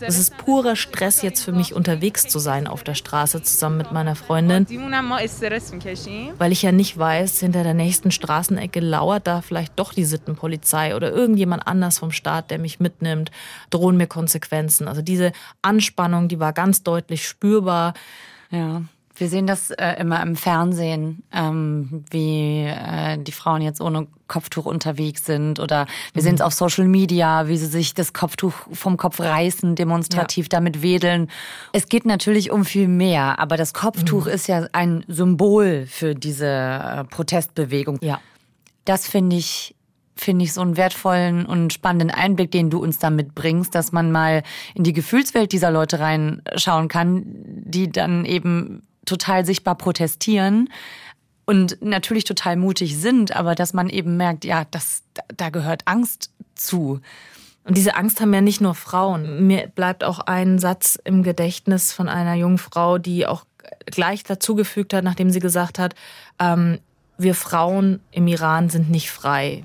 Es 0.00 0.18
ist 0.18 0.36
purer 0.38 0.76
Stress, 0.76 1.22
jetzt 1.22 1.42
für 1.42 1.52
mich 1.52 1.74
unterwegs 1.74 2.26
zu 2.26 2.38
sein 2.38 2.66
auf 2.66 2.84
der 2.84 2.94
Straße 2.94 3.42
zusammen 3.42 3.76
mit 3.78 3.92
meiner 3.92 4.14
Freundin. 4.14 4.66
Weil 6.38 6.52
ich 6.52 6.62
ja 6.62 6.72
nicht 6.72 6.98
weiß, 6.98 7.40
hinter 7.40 7.62
der 7.62 7.74
nächsten 7.74 8.10
Straßenecke 8.10 8.80
lauert 8.80 9.26
da 9.26 9.42
vielleicht 9.42 9.78
doch 9.78 9.92
die 9.92 10.04
Sittenpolizei 10.04 10.96
oder 10.96 11.10
irgendjemand 11.12 11.66
anders 11.66 11.98
vom 11.98 12.12
Staat, 12.12 12.50
der 12.50 12.58
mich 12.58 12.80
mitnimmt, 12.80 13.30
drohen 13.70 13.96
mir 13.96 14.06
Konsequenzen. 14.06 14.88
Also 14.88 15.02
diese 15.02 15.32
Anspannung, 15.60 16.28
die 16.28 16.40
war 16.40 16.52
ganz 16.52 16.82
deutlich 16.82 17.26
spürbar. 17.26 17.94
Ja. 18.50 18.82
Wir 19.22 19.28
sehen 19.28 19.46
das 19.46 19.70
äh, 19.70 20.00
immer 20.00 20.20
im 20.20 20.34
Fernsehen, 20.34 21.22
ähm, 21.32 22.04
wie 22.10 22.64
äh, 22.64 23.16
die 23.18 23.30
Frauen 23.30 23.62
jetzt 23.62 23.80
ohne 23.80 24.08
Kopftuch 24.26 24.66
unterwegs 24.66 25.24
sind 25.24 25.60
oder 25.60 25.86
wir 26.12 26.22
mhm. 26.22 26.24
sehen 26.24 26.34
es 26.34 26.40
auf 26.40 26.52
Social 26.52 26.88
Media, 26.88 27.46
wie 27.46 27.56
sie 27.56 27.66
sich 27.66 27.94
das 27.94 28.14
Kopftuch 28.14 28.52
vom 28.72 28.96
Kopf 28.96 29.20
reißen, 29.20 29.76
demonstrativ 29.76 30.46
ja. 30.46 30.58
damit 30.58 30.82
wedeln. 30.82 31.30
Es 31.72 31.86
geht 31.86 32.04
natürlich 32.04 32.50
um 32.50 32.64
viel 32.64 32.88
mehr, 32.88 33.38
aber 33.38 33.56
das 33.56 33.74
Kopftuch 33.74 34.24
mhm. 34.26 34.32
ist 34.32 34.48
ja 34.48 34.66
ein 34.72 35.04
Symbol 35.06 35.86
für 35.86 36.16
diese 36.16 36.48
äh, 36.48 37.04
Protestbewegung. 37.04 37.98
Ja. 38.02 38.20
Das 38.84 39.06
finde 39.06 39.36
ich 39.36 39.76
finde 40.16 40.44
ich 40.44 40.52
so 40.52 40.62
einen 40.62 40.76
wertvollen 40.76 41.46
und 41.46 41.72
spannenden 41.72 42.10
Einblick, 42.10 42.50
den 42.50 42.70
du 42.70 42.82
uns 42.82 42.98
da 42.98 43.08
mitbringst, 43.08 43.72
dass 43.72 43.92
man 43.92 44.10
mal 44.10 44.42
in 44.74 44.82
die 44.82 44.92
Gefühlswelt 44.92 45.52
dieser 45.52 45.70
Leute 45.70 46.00
reinschauen 46.00 46.88
kann, 46.88 47.22
die 47.24 47.90
dann 47.90 48.24
eben 48.24 48.82
total 49.04 49.44
sichtbar 49.44 49.74
protestieren 49.76 50.68
und 51.44 51.82
natürlich 51.82 52.24
total 52.24 52.56
mutig 52.56 52.96
sind, 52.98 53.34
aber 53.34 53.54
dass 53.54 53.72
man 53.72 53.88
eben 53.88 54.16
merkt, 54.16 54.44
ja, 54.44 54.64
das, 54.70 55.02
da 55.36 55.50
gehört 55.50 55.82
Angst 55.86 56.30
zu. 56.54 57.00
Und 57.64 57.76
diese 57.76 57.94
Angst 57.94 58.20
haben 58.20 58.32
ja 58.34 58.40
nicht 58.40 58.60
nur 58.60 58.74
Frauen. 58.74 59.46
Mir 59.46 59.68
bleibt 59.68 60.04
auch 60.04 60.20
ein 60.20 60.58
Satz 60.58 60.98
im 61.04 61.22
Gedächtnis 61.22 61.92
von 61.92 62.08
einer 62.08 62.34
jungen 62.34 62.58
Frau, 62.58 62.98
die 62.98 63.26
auch 63.26 63.44
gleich 63.86 64.24
dazugefügt 64.24 64.94
hat, 64.94 65.04
nachdem 65.04 65.30
sie 65.30 65.40
gesagt 65.40 65.78
hat, 65.78 65.94
ähm, 66.38 66.78
wir 67.18 67.34
Frauen 67.34 68.00
im 68.10 68.26
Iran 68.26 68.68
sind 68.68 68.90
nicht 68.90 69.10
frei. 69.10 69.64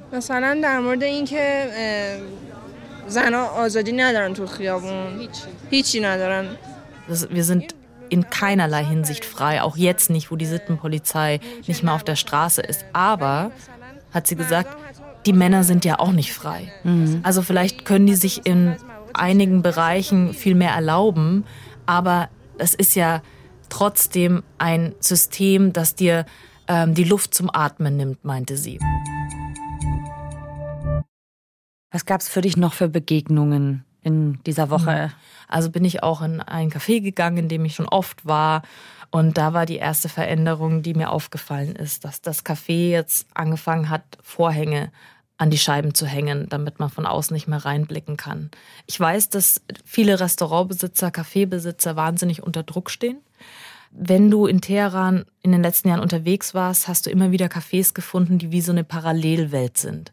Wir 7.07 7.43
sind 7.43 7.73
in 8.09 8.29
keinerlei 8.29 8.83
Hinsicht 8.83 9.25
frei, 9.25 9.61
auch 9.61 9.77
jetzt 9.77 10.09
nicht, 10.09 10.31
wo 10.31 10.35
die 10.35 10.45
Sittenpolizei 10.45 11.39
nicht 11.67 11.83
mehr 11.83 11.93
auf 11.93 12.03
der 12.03 12.15
Straße 12.15 12.61
ist. 12.61 12.85
Aber, 12.93 13.51
hat 14.11 14.27
sie 14.27 14.35
gesagt, 14.35 14.75
die 15.25 15.33
Männer 15.33 15.63
sind 15.63 15.85
ja 15.85 15.99
auch 15.99 16.11
nicht 16.11 16.33
frei. 16.33 16.71
Mhm. 16.83 17.19
Also 17.23 17.41
vielleicht 17.41 17.85
können 17.85 18.07
die 18.07 18.15
sich 18.15 18.45
in 18.45 18.75
einigen 19.13 19.61
Bereichen 19.61 20.33
viel 20.33 20.55
mehr 20.55 20.71
erlauben, 20.71 21.43
aber 21.85 22.29
es 22.57 22.73
ist 22.73 22.95
ja 22.95 23.21
trotzdem 23.69 24.43
ein 24.57 24.93
System, 24.99 25.73
das 25.73 25.95
dir 25.95 26.25
ähm, 26.67 26.93
die 26.93 27.03
Luft 27.03 27.33
zum 27.33 27.49
Atmen 27.53 27.97
nimmt, 27.97 28.23
meinte 28.23 28.57
sie. 28.57 28.79
Was 31.91 32.05
gab 32.05 32.21
es 32.21 32.29
für 32.29 32.41
dich 32.41 32.57
noch 32.57 32.73
für 32.73 32.89
Begegnungen 32.89 33.83
in 34.07 34.39
dieser 34.45 34.69
Woche? 34.69 35.07
Mhm. 35.07 35.13
Also 35.47 35.69
bin 35.69 35.85
ich 35.85 36.01
auch 36.01 36.21
in 36.21 36.41
ein 36.41 36.71
Café 36.71 37.01
gegangen, 37.01 37.37
in 37.37 37.49
dem 37.49 37.65
ich 37.65 37.75
schon 37.75 37.87
oft 37.87 38.25
war. 38.25 38.63
Und 39.11 39.37
da 39.37 39.53
war 39.53 39.65
die 39.65 39.77
erste 39.77 40.09
Veränderung, 40.09 40.81
die 40.81 40.93
mir 40.93 41.11
aufgefallen 41.11 41.75
ist, 41.75 42.03
dass 42.05 42.21
das 42.21 42.45
Café 42.45 42.89
jetzt 42.89 43.27
angefangen 43.33 43.89
hat, 43.89 44.03
Vorhänge 44.21 44.91
an 45.37 45.51
die 45.51 45.57
Scheiben 45.57 45.93
zu 45.93 46.05
hängen, 46.07 46.47
damit 46.49 46.79
man 46.79 46.89
von 46.89 47.05
außen 47.05 47.33
nicht 47.33 47.47
mehr 47.47 47.63
reinblicken 47.63 48.17
kann. 48.17 48.49
Ich 48.87 48.99
weiß, 48.99 49.29
dass 49.29 49.61
viele 49.85 50.19
Restaurantbesitzer, 50.19 51.11
Kaffeebesitzer 51.11 51.95
wahnsinnig 51.95 52.41
unter 52.41 52.63
Druck 52.63 52.89
stehen. 52.89 53.19
Wenn 53.91 54.31
du 54.31 54.47
in 54.47 54.61
Teheran 54.61 55.25
in 55.41 55.51
den 55.51 55.61
letzten 55.61 55.89
Jahren 55.89 56.01
unterwegs 56.01 56.53
warst, 56.53 56.87
hast 56.87 57.05
du 57.05 57.09
immer 57.09 57.31
wieder 57.31 57.47
Cafés 57.47 57.93
gefunden, 57.93 58.39
die 58.39 58.51
wie 58.51 58.61
so 58.61 58.71
eine 58.71 58.83
Parallelwelt 58.83 59.77
sind. 59.77 60.11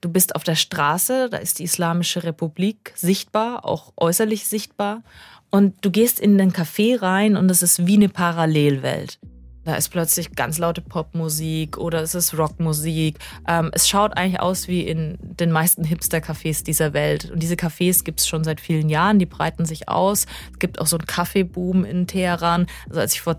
Du 0.00 0.08
bist 0.10 0.34
auf 0.34 0.44
der 0.44 0.54
Straße, 0.54 1.28
da 1.30 1.38
ist 1.38 1.58
die 1.58 1.64
Islamische 1.64 2.24
Republik 2.24 2.92
sichtbar, 2.94 3.64
auch 3.64 3.92
äußerlich 3.96 4.46
sichtbar. 4.46 5.02
Und 5.50 5.74
du 5.84 5.90
gehst 5.90 6.20
in 6.20 6.38
den 6.38 6.52
Café 6.52 7.00
rein 7.00 7.36
und 7.36 7.50
es 7.50 7.62
ist 7.62 7.86
wie 7.86 7.96
eine 7.96 8.08
Parallelwelt. 8.08 9.18
Da 9.66 9.74
ist 9.74 9.88
plötzlich 9.88 10.36
ganz 10.36 10.58
laute 10.58 10.80
Popmusik 10.80 11.76
oder 11.76 12.00
es 12.00 12.14
ist 12.14 12.38
Rockmusik. 12.38 13.18
Ähm, 13.48 13.70
es 13.72 13.88
schaut 13.88 14.16
eigentlich 14.16 14.38
aus 14.38 14.68
wie 14.68 14.82
in 14.82 15.18
den 15.20 15.50
meisten 15.50 15.82
Hipster-Cafés 15.82 16.62
dieser 16.62 16.92
Welt. 16.92 17.32
Und 17.32 17.42
diese 17.42 17.56
Cafés 17.56 18.04
gibt 18.04 18.20
es 18.20 18.28
schon 18.28 18.44
seit 18.44 18.60
vielen 18.60 18.88
Jahren, 18.88 19.18
die 19.18 19.26
breiten 19.26 19.64
sich 19.64 19.88
aus. 19.88 20.26
Es 20.52 20.58
gibt 20.60 20.80
auch 20.80 20.86
so 20.86 20.96
einen 20.96 21.06
Kaffeeboom 21.06 21.84
in 21.84 22.06
Teheran. 22.06 22.66
Also 22.88 23.00
als 23.00 23.14
ich 23.14 23.22
vor 23.22 23.38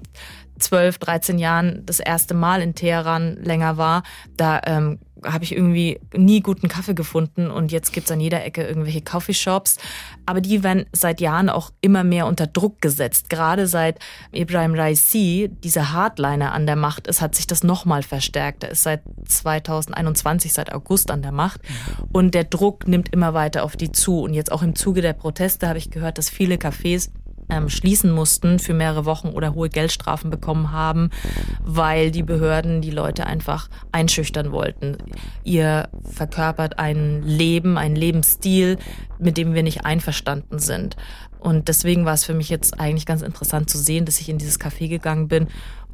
12, 0.59 0.97
13 0.97 1.39
Jahren 1.39 1.85
das 1.85 2.01
erste 2.01 2.33
Mal 2.33 2.61
in 2.61 2.75
Teheran 2.75 3.37
länger 3.37 3.77
war, 3.77 4.03
da 4.35 4.59
ähm, 4.65 4.99
habe 5.25 5.43
ich 5.43 5.53
irgendwie 5.53 5.99
nie 6.15 6.41
guten 6.41 6.67
Kaffee 6.67 6.93
gefunden 6.93 7.49
und 7.49 7.71
jetzt 7.71 7.93
gibt's 7.93 8.11
an 8.11 8.19
jeder 8.19 8.43
Ecke 8.43 8.65
irgendwelche 8.65 9.01
Coffeeshops. 9.01 9.77
Aber 10.25 10.41
die 10.41 10.63
werden 10.63 10.85
seit 10.91 11.21
Jahren 11.21 11.49
auch 11.49 11.71
immer 11.81 12.03
mehr 12.03 12.27
unter 12.27 12.47
Druck 12.47 12.81
gesetzt. 12.81 13.29
Gerade 13.29 13.67
seit 13.67 13.99
Ibrahim 14.31 14.75
Raisi, 14.75 15.49
dieser 15.63 15.91
Hardliner 15.91 16.51
an 16.51 16.65
der 16.65 16.75
Macht 16.75 17.07
ist, 17.07 17.21
hat 17.21 17.35
sich 17.35 17.47
das 17.47 17.63
nochmal 17.63 18.03
verstärkt. 18.03 18.63
Er 18.63 18.71
ist 18.71 18.83
seit 18.83 19.01
2021, 19.25 20.53
seit 20.53 20.73
August 20.73 21.11
an 21.11 21.21
der 21.21 21.31
Macht 21.31 21.61
und 22.11 22.33
der 22.33 22.43
Druck 22.43 22.87
nimmt 22.87 23.13
immer 23.13 23.33
weiter 23.33 23.63
auf 23.63 23.75
die 23.75 23.91
zu. 23.91 24.21
Und 24.21 24.33
jetzt 24.33 24.51
auch 24.51 24.63
im 24.63 24.75
Zuge 24.75 25.01
der 25.01 25.13
Proteste 25.13 25.67
habe 25.67 25.77
ich 25.77 25.89
gehört, 25.89 26.17
dass 26.17 26.29
viele 26.29 26.55
Cafés 26.55 27.09
ähm, 27.49 27.69
schließen 27.69 28.11
mussten 28.11 28.59
für 28.59 28.73
mehrere 28.73 29.05
Wochen 29.05 29.29
oder 29.29 29.53
hohe 29.53 29.69
Geldstrafen 29.69 30.29
bekommen 30.29 30.71
haben, 30.71 31.09
weil 31.63 32.11
die 32.11 32.23
Behörden 32.23 32.81
die 32.81 32.91
Leute 32.91 33.25
einfach 33.25 33.69
einschüchtern 33.91 34.51
wollten. 34.51 34.97
Ihr 35.43 35.89
verkörpert 36.03 36.79
ein 36.79 37.23
Leben, 37.23 37.77
einen 37.77 37.95
Lebensstil, 37.95 38.77
mit 39.19 39.37
dem 39.37 39.53
wir 39.53 39.63
nicht 39.63 39.85
einverstanden 39.85 40.59
sind. 40.59 40.95
Und 41.39 41.67
deswegen 41.67 42.05
war 42.05 42.13
es 42.13 42.25
für 42.25 42.33
mich 42.33 42.49
jetzt 42.49 42.79
eigentlich 42.79 43.05
ganz 43.05 43.21
interessant 43.21 43.69
zu 43.69 43.77
sehen, 43.77 44.05
dass 44.05 44.19
ich 44.19 44.29
in 44.29 44.37
dieses 44.37 44.59
Café 44.59 44.89
gegangen 44.89 45.27
bin 45.27 45.47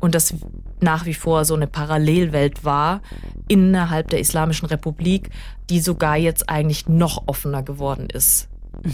und 0.03 0.15
das 0.15 0.33
nach 0.81 1.05
wie 1.05 1.13
vor 1.13 1.45
so 1.45 1.55
eine 1.55 1.67
Parallelwelt 1.67 2.65
war 2.65 3.01
innerhalb 3.47 4.09
der 4.09 4.19
Islamischen 4.19 4.65
Republik, 4.65 5.29
die 5.69 5.79
sogar 5.79 6.17
jetzt 6.17 6.49
eigentlich 6.49 6.89
noch 6.89 7.23
offener 7.27 7.63
geworden 7.63 8.09
ist, 8.09 8.49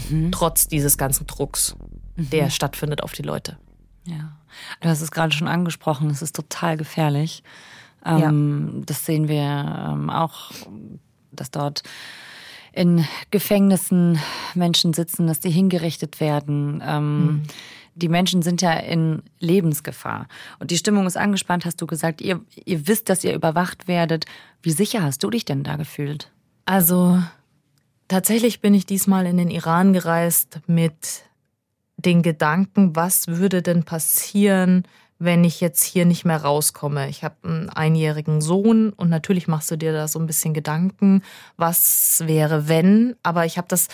mhm. 0.08 0.30
trotz 0.30 0.68
dieses 0.68 0.98
ganzen 0.98 1.26
Drucks 1.26 1.74
der 2.16 2.44
mhm. 2.44 2.50
stattfindet 2.50 3.02
auf 3.02 3.12
die 3.12 3.22
Leute. 3.22 3.58
Ja, 4.04 4.32
du 4.80 4.88
hast 4.88 5.00
es 5.00 5.10
gerade 5.10 5.32
schon 5.32 5.48
angesprochen, 5.48 6.10
es 6.10 6.22
ist 6.22 6.34
total 6.34 6.76
gefährlich. 6.76 7.42
Ähm, 8.04 8.70
ja. 8.74 8.82
Das 8.86 9.04
sehen 9.04 9.28
wir 9.28 9.88
ähm, 9.92 10.10
auch, 10.10 10.50
dass 11.32 11.50
dort 11.50 11.82
in 12.72 13.04
Gefängnissen 13.30 14.18
Menschen 14.54 14.92
sitzen, 14.92 15.26
dass 15.26 15.40
die 15.40 15.50
hingerichtet 15.50 16.20
werden. 16.20 16.82
Ähm, 16.84 17.24
mhm. 17.24 17.42
Die 17.94 18.08
Menschen 18.08 18.42
sind 18.42 18.62
ja 18.62 18.72
in 18.72 19.22
Lebensgefahr. 19.40 20.28
Und 20.60 20.70
die 20.70 20.78
Stimmung 20.78 21.06
ist 21.06 21.16
angespannt, 21.16 21.64
hast 21.64 21.80
du 21.82 21.86
gesagt. 21.86 22.20
Ihr, 22.20 22.40
ihr 22.64 22.86
wisst, 22.86 23.08
dass 23.08 23.24
ihr 23.24 23.34
überwacht 23.34 23.88
werdet. 23.88 24.26
Wie 24.62 24.70
sicher 24.70 25.02
hast 25.02 25.22
du 25.24 25.30
dich 25.30 25.44
denn 25.44 25.64
da 25.64 25.76
gefühlt? 25.76 26.30
Also 26.64 27.20
tatsächlich 28.08 28.60
bin 28.60 28.74
ich 28.74 28.86
diesmal 28.86 29.26
in 29.26 29.36
den 29.36 29.50
Iran 29.50 29.92
gereist 29.92 30.60
mit 30.66 31.24
den 32.02 32.22
Gedanken, 32.22 32.96
was 32.96 33.28
würde 33.28 33.62
denn 33.62 33.84
passieren, 33.84 34.84
wenn 35.18 35.44
ich 35.44 35.60
jetzt 35.60 35.84
hier 35.84 36.06
nicht 36.06 36.24
mehr 36.24 36.42
rauskomme. 36.42 37.08
Ich 37.08 37.22
habe 37.22 37.36
einen 37.42 37.68
einjährigen 37.68 38.40
Sohn 38.40 38.90
und 38.90 39.10
natürlich 39.10 39.48
machst 39.48 39.70
du 39.70 39.76
dir 39.76 39.92
da 39.92 40.08
so 40.08 40.18
ein 40.18 40.26
bisschen 40.26 40.54
Gedanken, 40.54 41.22
was 41.56 42.22
wäre, 42.26 42.68
wenn. 42.68 43.16
Aber 43.22 43.44
ich 43.44 43.58
habe 43.58 43.68
das 43.68 43.88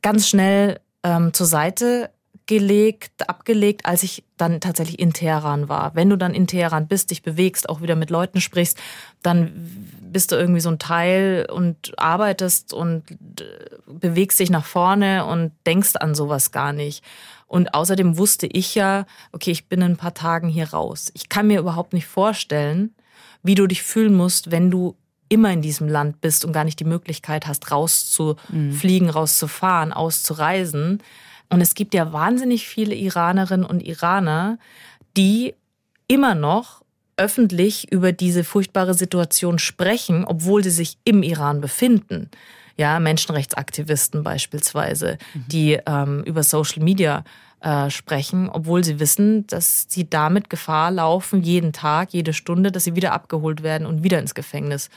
ganz 0.00 0.28
schnell 0.28 0.78
ähm, 1.02 1.32
zur 1.32 1.46
Seite 1.46 2.10
gelegt, 2.46 3.28
abgelegt, 3.28 3.86
als 3.86 4.02
ich 4.02 4.24
dann 4.36 4.60
tatsächlich 4.60 4.98
in 4.98 5.12
Teheran 5.12 5.68
war. 5.68 5.94
Wenn 5.94 6.10
du 6.10 6.16
dann 6.16 6.34
in 6.34 6.46
Teheran 6.46 6.88
bist, 6.88 7.10
dich 7.10 7.22
bewegst, 7.22 7.68
auch 7.68 7.80
wieder 7.80 7.94
mit 7.94 8.10
Leuten 8.10 8.40
sprichst, 8.40 8.78
dann 9.22 9.52
bist 10.00 10.32
du 10.32 10.36
irgendwie 10.36 10.60
so 10.60 10.68
ein 10.68 10.78
Teil 10.78 11.46
und 11.48 11.92
arbeitest 11.96 12.72
und 12.72 13.10
äh, 13.10 13.44
bewegst 13.86 14.40
dich 14.40 14.50
nach 14.50 14.64
vorne 14.64 15.26
und 15.26 15.52
denkst 15.66 15.96
an 15.96 16.14
sowas 16.14 16.50
gar 16.50 16.72
nicht. 16.72 17.04
Und 17.50 17.74
außerdem 17.74 18.16
wusste 18.16 18.46
ich 18.46 18.76
ja, 18.76 19.06
okay, 19.32 19.50
ich 19.50 19.66
bin 19.66 19.80
in 19.80 19.92
ein 19.92 19.96
paar 19.96 20.14
Tagen 20.14 20.48
hier 20.48 20.68
raus. 20.68 21.10
Ich 21.14 21.28
kann 21.28 21.48
mir 21.48 21.58
überhaupt 21.58 21.92
nicht 21.92 22.06
vorstellen, 22.06 22.94
wie 23.42 23.56
du 23.56 23.66
dich 23.66 23.82
fühlen 23.82 24.14
musst, 24.14 24.52
wenn 24.52 24.70
du 24.70 24.94
immer 25.28 25.50
in 25.50 25.60
diesem 25.60 25.88
Land 25.88 26.20
bist 26.20 26.44
und 26.44 26.52
gar 26.52 26.62
nicht 26.62 26.78
die 26.78 26.84
Möglichkeit 26.84 27.48
hast, 27.48 27.72
rauszufliegen, 27.72 29.08
mhm. 29.08 29.12
rauszufahren, 29.12 29.92
auszureisen. 29.92 31.02
Und 31.48 31.60
es 31.60 31.74
gibt 31.74 31.92
ja 31.92 32.12
wahnsinnig 32.12 32.68
viele 32.68 32.94
Iranerinnen 32.94 33.66
und 33.66 33.80
Iraner, 33.80 34.60
die 35.16 35.56
immer 36.06 36.36
noch 36.36 36.84
öffentlich 37.16 37.90
über 37.90 38.12
diese 38.12 38.44
furchtbare 38.44 38.94
Situation 38.94 39.58
sprechen, 39.58 40.24
obwohl 40.24 40.62
sie 40.62 40.70
sich 40.70 40.98
im 41.02 41.24
Iran 41.24 41.60
befinden 41.60 42.30
ja, 42.80 42.98
Menschenrechtsaktivisten 42.98 44.22
beispielsweise, 44.22 45.18
mhm. 45.34 45.44
die 45.48 45.78
ähm, 45.84 46.22
über 46.24 46.42
Social 46.42 46.82
Media 46.82 47.24
äh, 47.60 47.90
sprechen, 47.90 48.48
obwohl 48.48 48.82
sie 48.82 48.98
wissen, 48.98 49.46
dass 49.48 49.84
sie 49.90 50.08
damit 50.08 50.48
Gefahr 50.48 50.90
laufen, 50.90 51.42
jeden 51.42 51.74
Tag, 51.74 52.14
jede 52.14 52.32
Stunde, 52.32 52.72
dass 52.72 52.84
sie 52.84 52.96
wieder 52.96 53.12
abgeholt 53.12 53.62
werden 53.62 53.86
und 53.86 54.02
wieder 54.02 54.18
ins 54.18 54.34
Gefängnis 54.34 54.88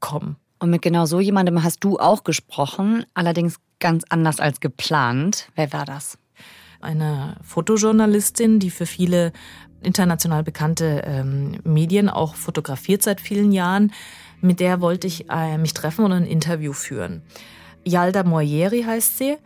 kommen. 0.00 0.36
Und 0.58 0.68
mit 0.68 0.82
genau 0.82 1.06
so 1.06 1.18
jemandem 1.18 1.64
hast 1.64 1.82
du 1.82 1.98
auch 1.98 2.24
gesprochen, 2.24 3.06
allerdings 3.14 3.56
ganz 3.78 4.04
anders 4.10 4.38
als 4.38 4.60
geplant. 4.60 5.48
Wer 5.54 5.72
war 5.72 5.86
das? 5.86 6.18
Eine 6.82 7.38
Fotojournalistin, 7.42 8.58
die 8.58 8.70
für 8.70 8.84
viele 8.84 9.32
international 9.80 10.42
bekannte 10.42 11.04
ähm, 11.06 11.58
Medien 11.64 12.10
auch 12.10 12.34
fotografiert 12.34 13.02
seit 13.02 13.18
vielen 13.18 13.50
Jahren 13.50 13.92
mit 14.40 14.60
der 14.60 14.80
wollte 14.80 15.06
ich 15.06 15.28
äh, 15.30 15.58
mich 15.58 15.74
treffen 15.74 16.04
und 16.04 16.12
ein 16.12 16.26
Interview 16.26 16.72
führen. 16.72 17.22
Yalda 17.84 18.22
Moyeri 18.24 18.82
heißt 18.82 19.18
sie 19.18 19.36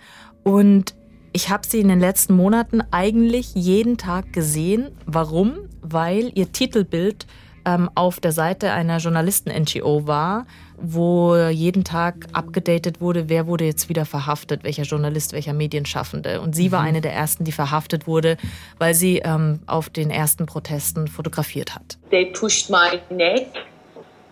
und 0.42 0.94
ich 1.33 1.50
habe 1.50 1.66
sie 1.66 1.80
in 1.80 1.88
den 1.88 2.00
letzten 2.00 2.35
Monaten 2.35 2.80
eigentlich 2.92 3.54
jeden 3.54 3.96
Tag 3.96 4.33
gesehen. 4.33 4.92
Warum? 5.04 5.68
Weil 5.83 6.30
ihr 6.35 6.52
Titelbild 6.52 7.26
ähm, 7.64 7.90
auf 7.94 8.20
der 8.20 8.33
Seite 8.33 8.72
einer 8.72 8.98
Journalisten-NGO 8.98 10.07
war, 10.07 10.46
wo 10.76 11.35
jeden 11.37 11.83
Tag 11.83 12.26
abgedatet 12.33 13.00
wurde, 13.00 13.28
wer 13.28 13.46
wurde 13.46 13.64
jetzt 13.64 13.88
wieder 13.88 14.04
verhaftet, 14.04 14.64
welcher 14.64 14.85
Journalist, 14.85 15.33
welcher 15.33 15.54
Medienschaffende. 15.54 16.40
Und 16.40 16.54
sie 16.54 16.70
war 16.72 16.83
mhm. 16.83 16.88
eine 16.88 17.00
der 17.00 17.14
ersten, 17.14 17.44
die 17.44 17.52
verhaftet 17.52 18.07
wurde, 18.07 18.37
weil 18.78 18.94
sie 18.94 19.18
ähm, 19.18 19.61
auf 19.66 19.88
den 19.88 20.11
ersten 20.11 20.46
Protesten 20.46 21.09
fotografiert 21.09 21.74
hat. 21.74 21.98
They 22.11 22.26
pushed 22.26 22.70
my 22.70 23.00
neck 23.11 23.48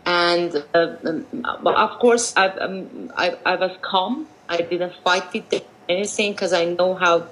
and 0.04 0.64
uh, 0.74 0.96
um, 1.04 1.26
of 1.64 1.98
course 1.98 2.34
I, 2.36 2.48
um, 2.48 3.10
I, 3.16 3.36
I 3.46 3.56
was 3.56 3.76
calm 3.82 4.26
i 4.48 4.56
didn't 4.56 4.94
fight 5.04 5.32
with 5.32 5.48
them 5.50 5.62
anything 5.88 6.32
because 6.32 6.52
i 6.52 6.64
know 6.64 6.94
how 6.94 7.26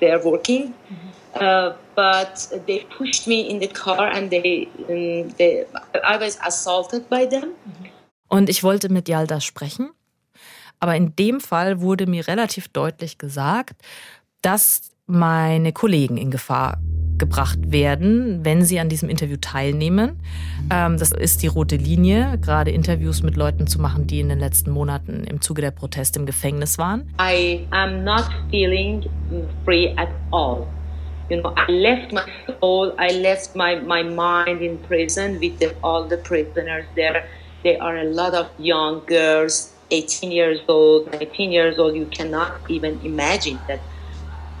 they're 0.00 0.22
working 0.24 0.74
mm-hmm. 0.74 1.44
uh, 1.44 1.72
but 1.94 2.48
they 2.66 2.80
pushed 2.96 3.26
me 3.26 3.48
in 3.48 3.60
the 3.60 3.68
car 3.68 4.08
and 4.08 4.30
they, 4.30 4.68
um, 4.88 5.30
they 5.38 5.64
i 6.04 6.16
was 6.16 6.38
assaulted 6.46 7.08
by 7.08 7.26
them 7.26 7.50
mm-hmm. 7.50 7.88
und 8.28 8.48
ich 8.48 8.62
wollte 8.62 8.88
mit 8.88 9.08
Yalda 9.08 9.40
sprechen 9.40 9.90
aber 10.80 10.96
in 10.96 11.14
dem 11.16 11.40
Fall 11.40 11.80
wurde 11.80 12.06
mir 12.06 12.26
relativ 12.28 12.68
deutlich 12.68 13.18
gesagt 13.18 13.76
dass 14.42 14.90
meine 15.06 15.72
Kollegen 15.72 16.16
in 16.16 16.30
Gefahr 16.30 16.78
gebracht 17.22 17.58
werden, 17.70 18.40
wenn 18.42 18.64
sie 18.64 18.80
an 18.80 18.88
diesem 18.88 19.08
Interview 19.08 19.36
teilnehmen. 19.40 20.18
Ähm, 20.72 20.98
das 20.98 21.12
ist 21.12 21.44
die 21.44 21.46
rote 21.46 21.76
Linie, 21.76 22.36
gerade 22.42 22.72
Interviews 22.72 23.22
mit 23.22 23.36
Leuten 23.36 23.68
zu 23.68 23.80
machen, 23.80 24.08
die 24.08 24.18
in 24.18 24.28
den 24.28 24.40
letzten 24.40 24.72
Monaten 24.72 25.22
im 25.22 25.40
Zuge 25.40 25.62
der 25.62 25.70
Proteste 25.70 26.18
im 26.18 26.26
Gefängnis 26.26 26.78
waren. 26.78 27.02
I 27.20 27.64
am 27.70 28.02
not 28.02 28.24
feeling 28.50 29.04
free 29.64 29.94
at 29.96 30.08
all. 30.32 30.66
You 31.30 31.40
know, 31.40 31.54
I 31.56 31.70
left 31.70 32.12
my 32.12 32.22
soul, 32.60 32.92
I 32.98 33.12
left 33.12 33.54
my, 33.54 33.76
my 33.76 34.02
mind 34.02 34.60
in 34.60 34.78
prison 34.78 35.38
with 35.40 35.60
the, 35.60 35.70
all 35.80 36.08
the 36.08 36.16
prisoners 36.16 36.86
there. 36.96 37.22
There 37.62 37.80
are 37.80 37.98
a 37.98 38.04
lot 38.04 38.34
of 38.34 38.46
young 38.58 39.02
girls, 39.06 39.72
18 39.92 40.32
years 40.32 40.58
old, 40.66 41.12
19 41.12 41.52
years 41.52 41.78
old. 41.78 41.94
You 41.94 42.06
cannot 42.06 42.50
even 42.68 42.98
imagine 43.04 43.60
that 43.68 43.78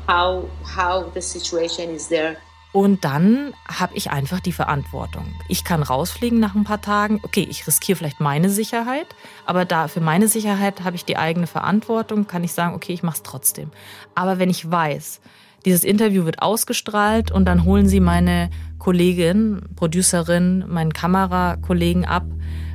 how 0.06 0.48
how 0.64 1.10
the 1.14 1.20
situation 1.20 1.90
is 1.90 2.06
there. 2.08 2.36
Und 2.72 3.04
dann 3.04 3.52
habe 3.68 3.94
ich 3.94 4.10
einfach 4.10 4.40
die 4.40 4.52
Verantwortung. 4.52 5.26
Ich 5.48 5.62
kann 5.62 5.82
rausfliegen 5.82 6.40
nach 6.40 6.54
ein 6.54 6.64
paar 6.64 6.80
Tagen. 6.80 7.20
Okay, 7.22 7.46
ich 7.48 7.66
riskiere 7.66 7.96
vielleicht 7.96 8.20
meine 8.20 8.48
Sicherheit, 8.48 9.06
aber 9.44 9.66
da 9.66 9.88
für 9.88 10.00
meine 10.00 10.26
Sicherheit 10.26 10.82
habe 10.82 10.96
ich 10.96 11.04
die 11.04 11.18
eigene 11.18 11.46
Verantwortung, 11.46 12.26
kann 12.26 12.44
ich 12.44 12.52
sagen, 12.52 12.74
okay, 12.74 12.94
ich 12.94 13.02
mache 13.02 13.16
es 13.16 13.22
trotzdem. 13.22 13.70
Aber 14.14 14.38
wenn 14.38 14.48
ich 14.48 14.70
weiß, 14.70 15.20
dieses 15.66 15.84
Interview 15.84 16.24
wird 16.24 16.40
ausgestrahlt 16.40 17.30
und 17.30 17.44
dann 17.44 17.64
holen 17.64 17.88
sie 17.88 18.00
meine 18.00 18.48
Kollegin, 18.78 19.62
Producerin, 19.76 20.64
meinen 20.66 20.92
Kamerakollegen 20.92 22.04
ab 22.04 22.24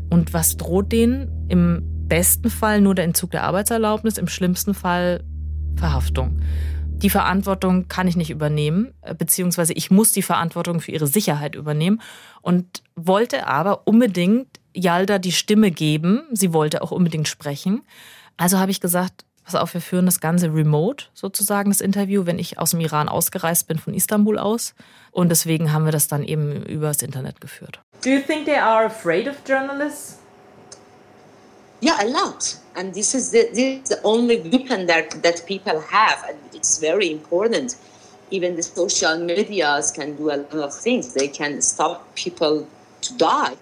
und 0.09 0.33
was 0.33 0.57
droht 0.57 0.91
denen? 0.91 1.47
Im 1.49 2.07
besten 2.07 2.49
Fall 2.49 2.81
nur 2.81 2.95
der 2.95 3.05
Entzug 3.05 3.31
der 3.31 3.43
Arbeitserlaubnis, 3.43 4.17
im 4.17 4.27
schlimmsten 4.27 4.73
Fall 4.73 5.23
Verhaftung. 5.75 6.39
Die 7.03 7.11
Verantwortung 7.11 7.87
kann 7.87 8.07
ich 8.07 8.15
nicht 8.15 8.31
übernehmen, 8.31 8.91
äh, 9.01 9.13
beziehungsweise 9.13 9.73
ich 9.73 9.91
muss 9.91 10.11
die 10.11 10.23
Verantwortung 10.23 10.81
für 10.81 10.91
ihre 10.91 11.05
Sicherheit 11.05 11.53
übernehmen 11.53 12.01
und 12.41 12.81
wollte 12.95 13.45
aber 13.45 13.85
unbedingt 13.85 14.47
Yalda 14.73 15.19
die 15.19 15.31
Stimme 15.31 15.69
geben. 15.69 16.23
Sie 16.31 16.53
wollte 16.53 16.81
auch 16.81 16.89
unbedingt 16.89 17.27
sprechen. 17.27 17.83
Also 18.35 18.57
habe 18.57 18.71
ich 18.71 18.81
gesagt, 18.81 19.25
pass 19.45 19.53
auf, 19.53 19.75
wir 19.75 19.81
führen 19.81 20.07
das 20.07 20.19
Ganze 20.19 20.51
remote, 20.51 21.05
sozusagen, 21.13 21.69
das 21.69 21.81
Interview, 21.81 22.25
wenn 22.25 22.39
ich 22.39 22.57
aus 22.57 22.71
dem 22.71 22.79
Iran 22.79 23.09
ausgereist 23.09 23.67
bin, 23.67 23.77
von 23.77 23.93
Istanbul 23.93 24.39
aus. 24.39 24.73
Und 25.11 25.29
deswegen 25.29 25.71
haben 25.71 25.85
wir 25.85 25.91
das 25.91 26.07
dann 26.07 26.23
eben 26.23 26.63
übers 26.63 27.03
Internet 27.03 27.41
geführt. 27.41 27.79
Do 28.03 28.09
you 28.09 28.21
think 28.21 28.45
they 28.45 28.57
are 28.57 28.85
afraid 28.85 29.27
of 29.27 29.35
journalists? 29.47 30.17
Yeah, 31.79 31.97
a 32.01 32.07
lot. 32.07 32.57
And 32.75 32.93
this 32.93 33.13
is 33.13 33.31
the, 33.31 33.49
this 33.53 33.83
is 33.83 33.89
the 33.89 34.01
only 34.03 34.39
weapon 34.39 34.87
that, 34.87 35.21
that 35.23 35.45
people 35.45 35.79
have. 35.79 36.23
And 36.27 36.37
it's 36.53 36.79
very 36.79 37.11
important. 37.11 37.75
Even 38.31 38.55
the 38.55 38.63
social 38.63 39.17
medias 39.19 39.91
can 39.91 40.15
do 40.15 40.31
a 40.31 40.37
lot 40.37 40.53
of 40.53 40.73
things. 40.73 41.13
They 41.13 41.27
can 41.27 41.61
stop 41.61 42.15
people 42.15 42.65
to 43.01 43.13
die. 43.17 43.57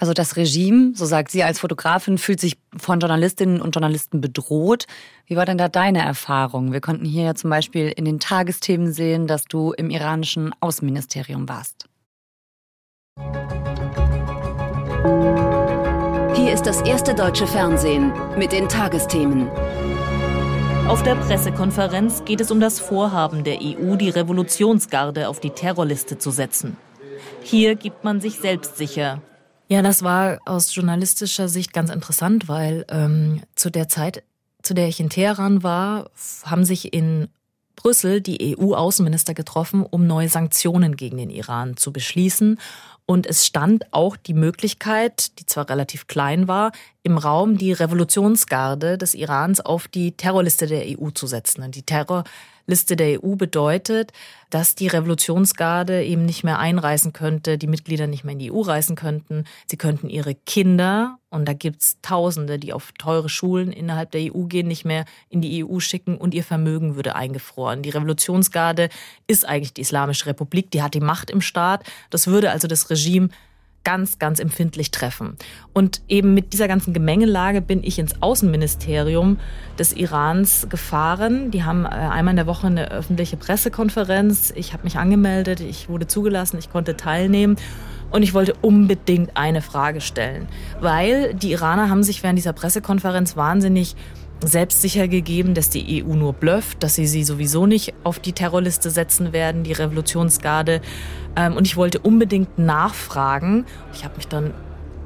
Also 0.00 0.14
das 0.14 0.36
Regime, 0.36 0.92
so 0.94 1.04
sagt 1.04 1.30
sie 1.30 1.42
als 1.42 1.58
Fotografin, 1.58 2.16
fühlt 2.16 2.40
sich 2.40 2.56
von 2.74 3.00
Journalistinnen 3.00 3.60
und 3.60 3.74
Journalisten 3.74 4.22
bedroht. 4.22 4.86
Wie 5.26 5.36
war 5.36 5.44
denn 5.44 5.58
da 5.58 5.68
deine 5.68 6.00
Erfahrung? 6.00 6.72
Wir 6.72 6.80
konnten 6.80 7.04
hier 7.04 7.24
ja 7.24 7.34
zum 7.34 7.50
Beispiel 7.50 7.92
in 7.94 8.06
den 8.06 8.18
Tagesthemen 8.18 8.94
sehen, 8.94 9.26
dass 9.26 9.44
du 9.44 9.72
im 9.72 9.90
iranischen 9.90 10.54
Außenministerium 10.60 11.48
warst. 11.50 11.84
Hier 16.42 16.54
ist 16.54 16.64
das 16.64 16.80
erste 16.80 17.14
deutsche 17.14 17.46
Fernsehen 17.46 18.14
mit 18.38 18.50
den 18.50 18.66
Tagesthemen. 18.66 19.50
Auf 20.88 21.02
der 21.02 21.14
Pressekonferenz 21.16 22.24
geht 22.24 22.40
es 22.40 22.50
um 22.50 22.60
das 22.60 22.80
Vorhaben 22.80 23.44
der 23.44 23.58
EU, 23.60 23.96
die 23.96 24.08
Revolutionsgarde 24.08 25.28
auf 25.28 25.40
die 25.40 25.50
Terrorliste 25.50 26.16
zu 26.16 26.30
setzen. 26.30 26.78
Hier 27.42 27.74
gibt 27.74 28.04
man 28.04 28.22
sich 28.22 28.38
selbstsicher. 28.38 29.20
Ja, 29.68 29.82
das 29.82 30.02
war 30.02 30.38
aus 30.46 30.74
journalistischer 30.74 31.46
Sicht 31.46 31.74
ganz 31.74 31.90
interessant, 31.90 32.48
weil 32.48 32.86
ähm, 32.88 33.42
zu 33.54 33.68
der 33.68 33.88
Zeit, 33.88 34.22
zu 34.62 34.72
der 34.72 34.88
ich 34.88 34.98
in 34.98 35.10
Teheran 35.10 35.62
war, 35.62 36.10
haben 36.46 36.64
sich 36.64 36.94
in 36.94 37.28
Brüssel 37.80 38.20
die 38.20 38.56
EU-Außenminister 38.58 39.32
getroffen, 39.34 39.86
um 39.88 40.06
neue 40.06 40.28
Sanktionen 40.28 40.96
gegen 40.96 41.16
den 41.16 41.30
Iran 41.30 41.76
zu 41.76 41.92
beschließen. 41.92 42.58
Und 43.10 43.26
es 43.26 43.44
stand 43.44 43.92
auch 43.92 44.16
die 44.16 44.34
Möglichkeit, 44.34 45.36
die 45.40 45.46
zwar 45.46 45.68
relativ 45.68 46.06
klein 46.06 46.46
war, 46.46 46.70
im 47.02 47.18
Raum 47.18 47.58
die 47.58 47.72
Revolutionsgarde 47.72 48.98
des 48.98 49.14
Irans 49.14 49.58
auf 49.58 49.88
die 49.88 50.12
Terrorliste 50.12 50.68
der 50.68 50.84
EU 50.86 51.10
zu 51.10 51.26
setzen. 51.26 51.64
Und 51.64 51.74
die 51.74 51.82
Terrorliste 51.82 52.94
der 52.94 53.20
EU 53.20 53.34
bedeutet, 53.34 54.12
dass 54.50 54.76
die 54.76 54.86
Revolutionsgarde 54.86 56.04
eben 56.04 56.24
nicht 56.24 56.44
mehr 56.44 56.60
einreisen 56.60 57.12
könnte, 57.12 57.58
die 57.58 57.66
Mitglieder 57.66 58.06
nicht 58.06 58.22
mehr 58.22 58.34
in 58.34 58.38
die 58.38 58.52
EU 58.52 58.60
reisen 58.60 58.94
könnten. 58.94 59.42
Sie 59.68 59.76
könnten 59.76 60.08
ihre 60.08 60.36
Kinder, 60.36 61.18
und 61.30 61.46
da 61.46 61.52
gibt's 61.52 61.98
Tausende, 62.02 62.58
die 62.58 62.72
auf 62.72 62.92
teure 62.98 63.28
Schulen 63.28 63.72
innerhalb 63.72 64.10
der 64.10 64.34
EU 64.34 64.44
gehen, 64.44 64.66
nicht 64.68 64.84
mehr 64.84 65.04
in 65.28 65.40
die 65.40 65.64
EU 65.64 65.78
schicken 65.78 66.16
und 66.16 66.34
ihr 66.34 66.44
Vermögen 66.44 66.96
würde 66.96 67.14
eingefroren. 67.14 67.82
Die 67.82 67.90
Revolutionsgarde 67.90 68.88
ist 69.26 69.46
eigentlich 69.46 69.72
die 69.72 69.82
Islamische 69.82 70.26
Republik, 70.26 70.70
die 70.72 70.82
hat 70.82 70.94
die 70.94 71.00
Macht 71.00 71.30
im 71.30 71.40
Staat. 71.40 71.84
Das 72.10 72.26
würde 72.26 72.50
also 72.50 72.66
das 72.66 72.90
Regime 72.90 73.28
ganz, 73.84 74.18
ganz 74.18 74.40
empfindlich 74.40 74.90
treffen. 74.90 75.36
Und 75.72 76.02
eben 76.08 76.34
mit 76.34 76.52
dieser 76.52 76.68
ganzen 76.68 76.92
Gemengelage 76.92 77.62
bin 77.62 77.82
ich 77.82 77.98
ins 77.98 78.20
Außenministerium 78.20 79.38
des 79.78 79.92
Irans 79.94 80.66
gefahren. 80.68 81.50
Die 81.50 81.64
haben 81.64 81.84
äh, 81.84 81.88
einmal 81.88 82.32
in 82.32 82.36
der 82.36 82.46
Woche 82.46 82.66
eine 82.66 82.90
öffentliche 82.90 83.36
Pressekonferenz. 83.36 84.52
Ich 84.54 84.72
habe 84.72 84.84
mich 84.84 84.98
angemeldet, 84.98 85.60
ich 85.60 85.88
wurde 85.88 86.06
zugelassen, 86.06 86.58
ich 86.58 86.70
konnte 86.70 86.96
teilnehmen. 86.96 87.56
Und 88.10 88.22
ich 88.22 88.34
wollte 88.34 88.54
unbedingt 88.60 89.36
eine 89.36 89.62
Frage 89.62 90.00
stellen, 90.00 90.48
weil 90.80 91.34
die 91.34 91.52
Iraner 91.52 91.88
haben 91.88 92.02
sich 92.02 92.22
während 92.22 92.38
dieser 92.38 92.52
Pressekonferenz 92.52 93.36
wahnsinnig 93.36 93.94
selbstsicher 94.42 95.06
gegeben, 95.06 95.54
dass 95.54 95.70
die 95.70 96.02
EU 96.02 96.14
nur 96.14 96.32
blufft, 96.32 96.82
dass 96.82 96.94
sie 96.94 97.06
sie 97.06 97.24
sowieso 97.24 97.66
nicht 97.66 97.92
auf 98.04 98.18
die 98.18 98.32
Terrorliste 98.32 98.90
setzen 98.90 99.32
werden, 99.32 99.64
die 99.64 99.72
Revolutionsgarde. 99.72 100.80
Ähm, 101.36 101.56
und 101.56 101.66
ich 101.66 101.76
wollte 101.76 101.98
unbedingt 102.00 102.58
nachfragen. 102.58 103.66
Ich 103.92 104.04
habe 104.04 104.16
mich 104.16 104.28
dann 104.28 104.52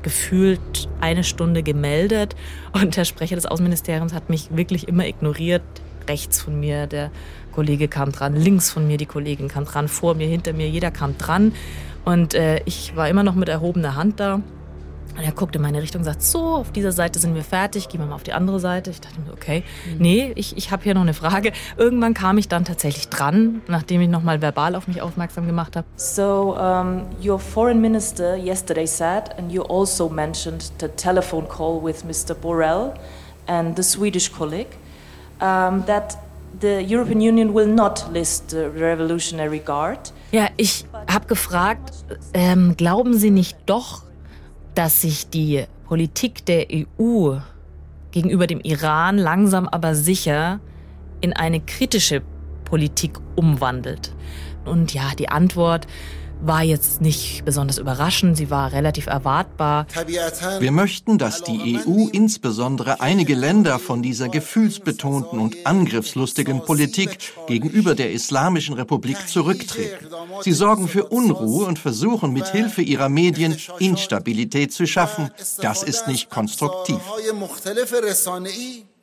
gefühlt 0.02 0.88
eine 1.00 1.24
Stunde 1.24 1.62
gemeldet 1.62 2.36
und 2.72 2.96
der 2.96 3.04
Sprecher 3.04 3.36
des 3.36 3.46
Außenministeriums 3.46 4.12
hat 4.12 4.30
mich 4.30 4.54
wirklich 4.54 4.86
immer 4.86 5.06
ignoriert. 5.06 5.62
Rechts 6.06 6.42
von 6.42 6.60
mir 6.60 6.86
der 6.86 7.10
Kollege 7.52 7.88
kam 7.88 8.12
dran, 8.12 8.36
links 8.36 8.70
von 8.70 8.86
mir 8.86 8.98
die 8.98 9.06
Kollegin 9.06 9.48
kam 9.48 9.64
dran, 9.64 9.88
vor 9.88 10.14
mir, 10.14 10.26
hinter 10.26 10.52
mir, 10.52 10.68
jeder 10.68 10.90
kam 10.90 11.16
dran. 11.16 11.52
Und 12.04 12.34
äh, 12.34 12.60
ich 12.64 12.94
war 12.96 13.08
immer 13.08 13.22
noch 13.22 13.34
mit 13.34 13.48
erhobener 13.48 13.96
Hand 13.96 14.20
da. 14.20 14.40
Und 15.16 15.22
er 15.22 15.30
guckt 15.30 15.54
in 15.54 15.62
meine 15.62 15.80
Richtung 15.80 16.00
und 16.00 16.04
sagt, 16.04 16.22
so, 16.22 16.56
auf 16.56 16.72
dieser 16.72 16.90
Seite 16.90 17.20
sind 17.20 17.36
wir 17.36 17.44
fertig, 17.44 17.88
gehen 17.88 18.00
wir 18.00 18.06
mal 18.06 18.16
auf 18.16 18.24
die 18.24 18.32
andere 18.32 18.58
Seite. 18.58 18.90
Ich 18.90 19.00
dachte 19.00 19.20
mir, 19.20 19.32
okay, 19.32 19.62
mhm. 19.86 19.98
nee, 19.98 20.32
ich, 20.34 20.56
ich 20.56 20.72
habe 20.72 20.82
hier 20.82 20.94
noch 20.94 21.02
eine 21.02 21.14
Frage. 21.14 21.52
Irgendwann 21.76 22.14
kam 22.14 22.36
ich 22.36 22.48
dann 22.48 22.64
tatsächlich 22.64 23.08
dran, 23.10 23.62
nachdem 23.68 24.00
ich 24.00 24.08
nochmal 24.08 24.42
verbal 24.42 24.74
auf 24.74 24.88
mich 24.88 25.02
aufmerksam 25.02 25.46
gemacht 25.46 25.76
habe. 25.76 25.86
So, 25.96 26.56
um, 26.58 27.02
your 27.24 27.38
foreign 27.38 27.80
minister 27.80 28.36
yesterday 28.36 28.86
said, 28.86 29.30
and 29.38 29.52
you 29.52 29.62
also 29.62 30.08
mentioned 30.08 30.72
the 30.80 30.88
telephone 30.88 31.46
call 31.46 31.80
with 31.80 32.04
Mr. 32.04 32.34
Borrell 32.34 32.92
and 33.46 33.76
the 33.76 33.84
Swedish 33.84 34.32
colleague, 34.32 34.72
um, 35.40 35.84
that 35.86 36.18
the 36.60 36.80
European 36.80 37.20
Union 37.20 37.54
will 37.54 37.68
not 37.68 38.12
list 38.12 38.50
the 38.50 38.68
Revolutionary 38.76 39.60
Guard. 39.60 40.12
Ja, 40.32 40.48
ich 40.56 40.84
habe 41.14 41.26
gefragt, 41.26 41.92
ähm, 42.32 42.76
glauben 42.76 43.16
Sie 43.16 43.30
nicht 43.30 43.56
doch, 43.66 44.02
dass 44.74 45.00
sich 45.00 45.28
die 45.28 45.64
Politik 45.84 46.44
der 46.46 46.66
EU 46.70 47.36
gegenüber 48.10 48.46
dem 48.46 48.60
Iran 48.60 49.18
langsam 49.18 49.68
aber 49.68 49.94
sicher 49.94 50.60
in 51.20 51.32
eine 51.32 51.60
kritische 51.60 52.22
Politik 52.64 53.18
umwandelt. 53.36 54.12
Und 54.64 54.94
ja, 54.94 55.12
die 55.18 55.28
Antwort 55.28 55.86
war 56.40 56.62
jetzt 56.62 57.00
nicht 57.00 57.44
besonders 57.44 57.78
überraschend, 57.78 58.36
sie 58.36 58.50
war 58.50 58.72
relativ 58.72 59.06
erwartbar. 59.06 59.86
Wir 60.58 60.72
möchten, 60.72 61.18
dass 61.18 61.42
die 61.42 61.78
EU 61.78 62.08
insbesondere 62.12 63.00
einige 63.00 63.34
Länder 63.34 63.78
von 63.78 64.02
dieser 64.02 64.28
gefühlsbetonten 64.28 65.38
und 65.38 65.66
angriffslustigen 65.66 66.62
Politik 66.64 67.18
gegenüber 67.46 67.94
der 67.94 68.12
Islamischen 68.12 68.74
Republik 68.74 69.28
zurücktreten. 69.28 70.06
Sie 70.42 70.52
sorgen 70.52 70.88
für 70.88 71.04
Unruhe 71.04 71.66
und 71.66 71.78
versuchen 71.78 72.32
mit 72.32 72.46
Hilfe 72.48 72.82
ihrer 72.82 73.08
Medien 73.08 73.56
Instabilität 73.78 74.72
zu 74.72 74.86
schaffen. 74.86 75.30
Das 75.60 75.82
ist 75.82 76.08
nicht 76.08 76.30
konstruktiv. 76.30 77.00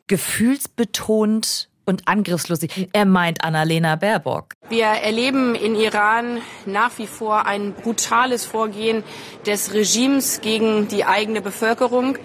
Gefühlsbetont 0.08 1.71
und 1.86 2.08
angriffslustig. 2.08 2.90
Er 2.94 3.06
meint 3.06 3.44
Annalena 3.44 3.96
Baerbock. 3.96 4.54
Wir 4.70 4.86
erleben 4.86 5.56
in 5.56 5.76
Iran 5.76 6.42
nach 6.66 6.98
wie 6.98 7.08
vor 7.08 7.46
ein 7.46 7.74
brutales 7.74 8.46
Vorgehen 8.46 9.04
des 9.46 9.74
Regimes 9.74 10.42
gegen 10.42 10.88
die 10.88 11.06
eigene 11.06 11.42
Bevölkerung. 11.42 12.18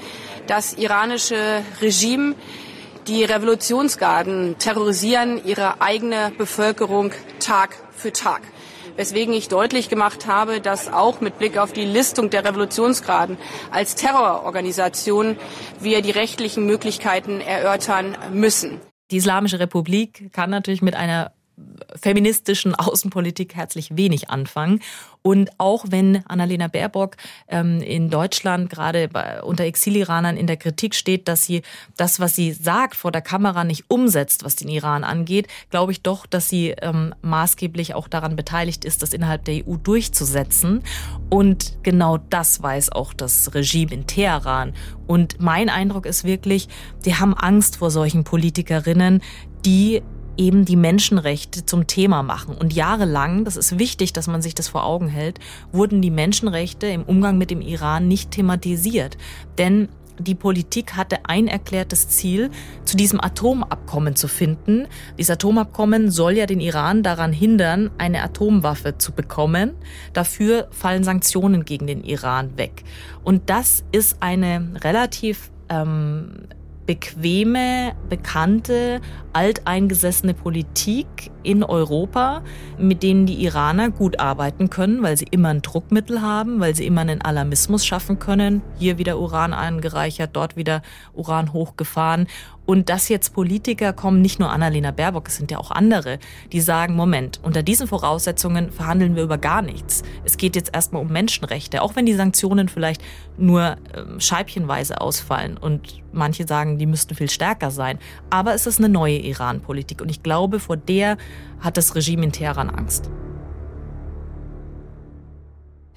Das 0.46 0.74
iranische 0.74 1.62
Regime, 1.80 2.34
die 3.08 3.24
Revolutionsgarden 3.24 4.58
terrorisieren 4.58 5.44
ihre 5.44 5.80
eigene 5.80 6.32
Bevölkerung 6.36 7.12
Tag 7.40 7.76
für 7.96 8.12
Tag 8.12 8.42
weswegen 8.96 9.34
ich 9.34 9.48
deutlich 9.48 9.88
gemacht 9.88 10.26
habe, 10.26 10.60
dass 10.60 10.92
auch 10.92 11.20
mit 11.20 11.38
Blick 11.38 11.58
auf 11.58 11.72
die 11.72 11.84
Listung 11.84 12.30
der 12.30 12.44
Revolutionsgraden 12.44 13.36
als 13.70 13.94
Terrororganisation 13.94 15.36
wir 15.80 16.02
die 16.02 16.10
rechtlichen 16.10 16.66
Möglichkeiten 16.66 17.40
erörtern 17.40 18.16
müssen. 18.32 18.80
Die 19.10 19.16
Islamische 19.16 19.60
Republik 19.60 20.32
kann 20.32 20.50
natürlich 20.50 20.82
mit 20.82 20.94
einer 20.94 21.32
feministischen 22.00 22.74
Außenpolitik 22.74 23.54
herzlich 23.54 23.96
wenig 23.96 24.30
anfangen. 24.30 24.80
Und 25.22 25.50
auch 25.58 25.86
wenn 25.88 26.24
Annalena 26.26 26.68
Baerbock 26.68 27.16
ähm, 27.48 27.80
in 27.80 28.10
Deutschland 28.10 28.70
gerade 28.70 29.42
unter 29.42 29.64
Exiliranern 29.64 30.36
in 30.36 30.46
der 30.46 30.56
Kritik 30.56 30.94
steht, 30.94 31.26
dass 31.26 31.44
sie 31.44 31.62
das, 31.96 32.20
was 32.20 32.36
sie 32.36 32.52
sagt, 32.52 32.94
vor 32.94 33.10
der 33.10 33.22
Kamera 33.22 33.64
nicht 33.64 33.86
umsetzt, 33.88 34.44
was 34.44 34.54
den 34.54 34.68
Iran 34.68 35.02
angeht, 35.02 35.48
glaube 35.70 35.90
ich 35.90 36.02
doch, 36.02 36.26
dass 36.26 36.48
sie 36.48 36.76
ähm, 36.80 37.12
maßgeblich 37.22 37.94
auch 37.94 38.06
daran 38.06 38.36
beteiligt 38.36 38.84
ist, 38.84 39.02
das 39.02 39.12
innerhalb 39.12 39.44
der 39.46 39.66
EU 39.66 39.76
durchzusetzen. 39.76 40.84
Und 41.28 41.82
genau 41.82 42.18
das 42.18 42.62
weiß 42.62 42.92
auch 42.92 43.12
das 43.12 43.52
Regime 43.54 43.92
in 43.92 44.06
Teheran. 44.06 44.74
Und 45.08 45.40
mein 45.40 45.70
Eindruck 45.70 46.06
ist 46.06 46.22
wirklich, 46.22 46.68
die 47.04 47.16
haben 47.16 47.34
Angst 47.34 47.78
vor 47.78 47.90
solchen 47.90 48.22
Politikerinnen, 48.22 49.22
die 49.64 50.02
eben 50.36 50.64
die 50.64 50.76
Menschenrechte 50.76 51.66
zum 51.66 51.86
Thema 51.86 52.22
machen. 52.22 52.56
Und 52.56 52.72
jahrelang, 52.72 53.44
das 53.44 53.56
ist 53.56 53.78
wichtig, 53.78 54.12
dass 54.12 54.26
man 54.26 54.42
sich 54.42 54.54
das 54.54 54.68
vor 54.68 54.84
Augen 54.84 55.08
hält, 55.08 55.38
wurden 55.72 56.02
die 56.02 56.10
Menschenrechte 56.10 56.86
im 56.86 57.02
Umgang 57.02 57.38
mit 57.38 57.50
dem 57.50 57.60
Iran 57.60 58.08
nicht 58.08 58.30
thematisiert. 58.30 59.16
Denn 59.58 59.88
die 60.18 60.34
Politik 60.34 60.94
hatte 60.94 61.18
ein 61.24 61.46
erklärtes 61.46 62.08
Ziel, 62.08 62.50
zu 62.84 62.96
diesem 62.96 63.20
Atomabkommen 63.20 64.16
zu 64.16 64.28
finden. 64.28 64.86
Dieses 65.18 65.30
Atomabkommen 65.30 66.10
soll 66.10 66.38
ja 66.38 66.46
den 66.46 66.60
Iran 66.60 67.02
daran 67.02 67.32
hindern, 67.32 67.90
eine 67.98 68.22
Atomwaffe 68.22 68.98
zu 68.98 69.12
bekommen. 69.12 69.72
Dafür 70.12 70.68
fallen 70.70 71.04
Sanktionen 71.04 71.64
gegen 71.64 71.86
den 71.86 72.02
Iran 72.02 72.56
weg. 72.56 72.84
Und 73.24 73.50
das 73.50 73.84
ist 73.92 74.22
eine 74.22 74.72
relativ 74.82 75.50
ähm, 75.68 76.48
bequeme, 76.86 77.94
bekannte, 78.08 79.00
alteingesessene 79.32 80.34
Politik 80.34 81.30
in 81.46 81.62
Europa, 81.62 82.42
mit 82.78 83.02
denen 83.02 83.24
die 83.26 83.44
Iraner 83.44 83.90
gut 83.90 84.18
arbeiten 84.18 84.68
können, 84.68 85.02
weil 85.02 85.16
sie 85.16 85.26
immer 85.30 85.50
ein 85.50 85.62
Druckmittel 85.62 86.20
haben, 86.20 86.60
weil 86.60 86.74
sie 86.74 86.86
immer 86.86 87.02
einen 87.02 87.22
Alarmismus 87.22 87.86
schaffen 87.86 88.18
können. 88.18 88.62
Hier 88.78 88.98
wieder 88.98 89.18
Uran 89.18 89.52
angereichert, 89.52 90.30
dort 90.34 90.56
wieder 90.56 90.82
Uran 91.14 91.52
hochgefahren. 91.52 92.26
Und 92.66 92.88
dass 92.88 93.08
jetzt 93.08 93.32
Politiker 93.32 93.92
kommen, 93.92 94.20
nicht 94.20 94.40
nur 94.40 94.50
Annalena 94.50 94.90
Baerbock, 94.90 95.28
es 95.28 95.36
sind 95.36 95.52
ja 95.52 95.58
auch 95.58 95.70
andere, 95.70 96.18
die 96.50 96.60
sagen, 96.60 96.96
Moment, 96.96 97.38
unter 97.44 97.62
diesen 97.62 97.86
Voraussetzungen 97.86 98.72
verhandeln 98.72 99.14
wir 99.14 99.22
über 99.22 99.38
gar 99.38 99.62
nichts. 99.62 100.02
Es 100.24 100.36
geht 100.36 100.56
jetzt 100.56 100.74
erstmal 100.74 101.02
um 101.02 101.08
Menschenrechte, 101.08 101.80
auch 101.80 101.94
wenn 101.94 102.06
die 102.06 102.14
Sanktionen 102.14 102.68
vielleicht 102.68 103.00
nur 103.38 103.76
ähm, 103.96 104.18
scheibchenweise 104.18 105.00
ausfallen 105.00 105.56
und 105.56 106.02
manche 106.12 106.46
sagen, 106.46 106.78
die 106.78 106.86
müssten 106.86 107.14
viel 107.14 107.30
stärker 107.30 107.70
sein. 107.70 107.98
Aber 108.30 108.54
es 108.54 108.66
ist 108.66 108.78
eine 108.78 108.88
neue 108.88 109.18
Iran-Politik 109.18 110.00
und 110.00 110.10
ich 110.10 110.24
glaube, 110.24 110.58
vor 110.58 110.76
der 110.76 111.18
hat 111.60 111.76
das 111.76 111.94
Regime 111.94 112.24
in 112.24 112.32
Teheran 112.32 112.70
Angst. 112.70 113.10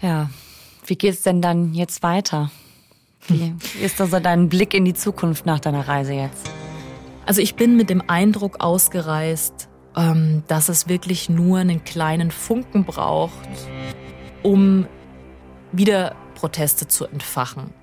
Ja, 0.02 0.30
wie 0.86 0.95
geht 0.95 1.13
es 1.13 1.21
denn 1.21 1.41
dann 1.41 1.73
jetzt 1.73 2.04
weiter? 2.04 2.52
Wie 3.28 3.54
ist 3.82 3.99
also 3.99 4.19
dein 4.19 4.49
Blick 4.49 4.73
in 4.73 4.86
die 4.86 4.93
Zukunft 4.93 5.45
nach 5.45 5.60
deiner 5.60 5.88
Reise 5.88 6.13
jetzt? 6.13 6.49
Also 7.25 7.41
ich 7.41 7.56
bin 7.56 7.75
mit 7.75 7.89
dem 7.89 8.02
Eindruck 8.08 8.60
ausgereist, 8.60 9.69
ähm, 9.95 10.43
dass 10.47 10.69
es 10.69 10.88
wirklich 10.88 11.30
nur 11.30 11.60
einen 11.60 11.84
kleinen 11.84 12.32
Funken 12.32 12.86
braucht, 12.86 13.47
um 14.41 14.88
wieder 15.71 16.15
Proteste 16.36 16.88
zu 16.88 17.06
entfachen. 17.06 17.73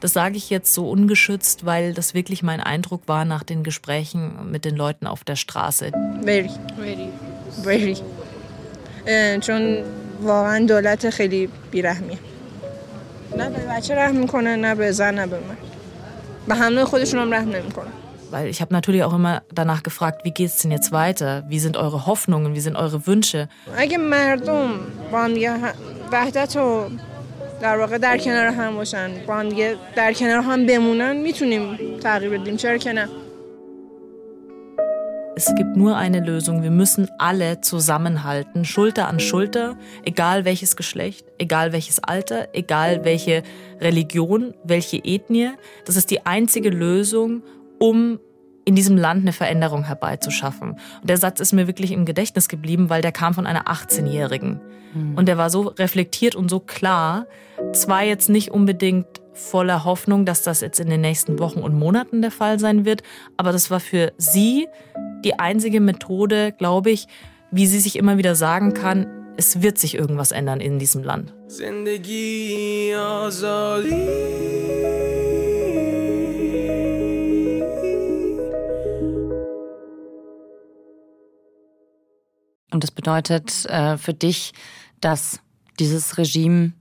Das 0.00 0.12
sage 0.12 0.36
ich 0.36 0.50
jetzt 0.50 0.74
so 0.74 0.90
ungeschützt, 0.90 1.66
weil 1.66 1.94
das 1.94 2.14
wirklich 2.14 2.42
mein 2.42 2.60
Eindruck 2.60 3.02
war 3.06 3.24
nach 3.24 3.42
den 3.42 3.62
Gesprächen 3.62 4.50
mit 4.50 4.64
den 4.64 4.76
Leuten 4.76 5.06
auf 5.06 5.24
der 5.24 5.36
Straße. 5.36 5.92
Very. 6.22 6.50
Very. 6.76 7.08
Very. 7.62 7.96
چون 9.40 9.84
واقعا 10.22 10.66
دولت 10.66 11.10
خیلی 11.10 11.48
بیرحمیه 11.70 12.18
نه 13.36 13.50
به 13.50 13.58
بچه 13.58 13.94
رحم 13.94 14.16
میکنه 14.16 14.56
نه 14.56 14.74
به 14.74 14.92
زن 14.92 15.14
نه 15.14 15.26
به 15.26 15.36
من 15.36 15.56
به 16.48 16.54
همه 16.54 16.84
خودشون 16.84 17.20
هم 17.20 17.34
رحم 17.34 17.48
نمیکنه 17.48 17.90
weil 18.30 18.48
ich 18.48 18.60
habe 18.60 18.72
natürlich 18.72 19.04
auch 19.04 19.14
immer 19.14 19.42
danach 19.54 19.82
gefragt, 19.82 20.24
wie 20.24 20.32
geht's 20.32 20.58
denn 20.62 20.72
jetzt 20.72 20.90
weiter? 20.90 21.44
Wie 21.48 21.60
sind 21.60 21.76
eure 21.76 22.06
Hoffnungen? 22.06 22.54
Wie 22.54 22.60
sind 22.60 22.76
eure 22.76 23.06
Wünsche? 23.06 23.48
اگه 23.76 23.98
مردم 23.98 24.70
با 25.12 25.24
هم 25.24 25.34
وحدت 26.12 26.56
و 26.56 26.88
در 27.60 27.78
واقع 27.78 27.98
در 27.98 28.18
کنار 28.18 28.46
هم 28.46 28.76
باشن 28.76 29.10
با 29.26 29.34
هم 29.34 29.48
در 29.96 30.12
کنار 30.12 30.40
هم 30.40 30.66
بمونن 30.66 31.16
میتونیم 31.16 31.76
تغییر 32.00 32.38
بدیم 32.38 32.56
چرا 32.56 32.76
که 32.76 32.92
نه 32.92 33.08
Es 35.38 35.54
gibt 35.54 35.76
nur 35.76 35.98
eine 35.98 36.20
Lösung. 36.20 36.62
Wir 36.62 36.70
müssen 36.70 37.10
alle 37.18 37.60
zusammenhalten, 37.60 38.64
Schulter 38.64 39.06
an 39.06 39.20
Schulter, 39.20 39.76
egal 40.02 40.46
welches 40.46 40.76
Geschlecht, 40.76 41.26
egal 41.36 41.74
welches 41.74 42.02
Alter, 42.02 42.48
egal 42.54 43.04
welche 43.04 43.42
Religion, 43.78 44.54
welche 44.64 44.96
Ethnie. 44.96 45.50
Das 45.84 45.96
ist 45.96 46.10
die 46.10 46.24
einzige 46.24 46.70
Lösung, 46.70 47.42
um 47.78 48.18
in 48.65 48.75
diesem 48.75 48.97
Land 48.97 49.21
eine 49.21 49.33
Veränderung 49.33 49.83
herbeizuschaffen. 49.83 50.71
Und 50.71 51.09
der 51.09 51.17
Satz 51.17 51.39
ist 51.39 51.53
mir 51.53 51.67
wirklich 51.67 51.91
im 51.91 52.05
Gedächtnis 52.05 52.47
geblieben, 52.47 52.89
weil 52.89 53.01
der 53.01 53.11
kam 53.11 53.33
von 53.33 53.47
einer 53.47 53.65
18-Jährigen. 53.67 54.61
Mhm. 54.93 55.15
Und 55.15 55.27
der 55.27 55.37
war 55.37 55.49
so 55.49 55.61
reflektiert 55.61 56.35
und 56.35 56.49
so 56.49 56.59
klar. 56.59 57.25
Zwar 57.73 58.03
jetzt 58.03 58.29
nicht 58.29 58.51
unbedingt 58.51 59.07
voller 59.33 59.85
Hoffnung, 59.85 60.25
dass 60.25 60.43
das 60.43 60.61
jetzt 60.61 60.79
in 60.79 60.89
den 60.89 61.01
nächsten 61.01 61.39
Wochen 61.39 61.59
und 61.59 61.73
Monaten 61.73 62.21
der 62.21 62.31
Fall 62.31 62.59
sein 62.59 62.85
wird, 62.85 63.01
aber 63.37 63.51
das 63.51 63.71
war 63.71 63.79
für 63.79 64.11
sie 64.17 64.67
die 65.23 65.39
einzige 65.39 65.79
Methode, 65.79 66.51
glaube 66.51 66.91
ich, 66.91 67.07
wie 67.51 67.65
sie 67.67 67.79
sich 67.79 67.95
immer 67.97 68.17
wieder 68.17 68.35
sagen 68.35 68.73
kann, 68.73 69.07
es 69.37 69.61
wird 69.61 69.77
sich 69.77 69.95
irgendwas 69.95 70.31
ändern 70.31 70.59
in 70.59 70.79
diesem 70.79 71.03
Land. 71.03 71.33
Und 82.71 82.83
das 82.83 82.91
bedeutet 82.91 83.65
äh, 83.65 83.97
für 83.97 84.13
dich, 84.13 84.53
dass 84.99 85.39
dieses 85.79 86.17
Regime 86.17 86.73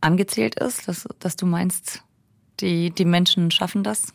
angezählt 0.00 0.56
ist, 0.56 0.88
dass, 0.88 1.08
dass 1.18 1.36
du 1.36 1.46
meinst, 1.46 2.02
die, 2.60 2.90
die 2.90 3.04
Menschen 3.04 3.50
schaffen 3.50 3.82
das? 3.82 4.12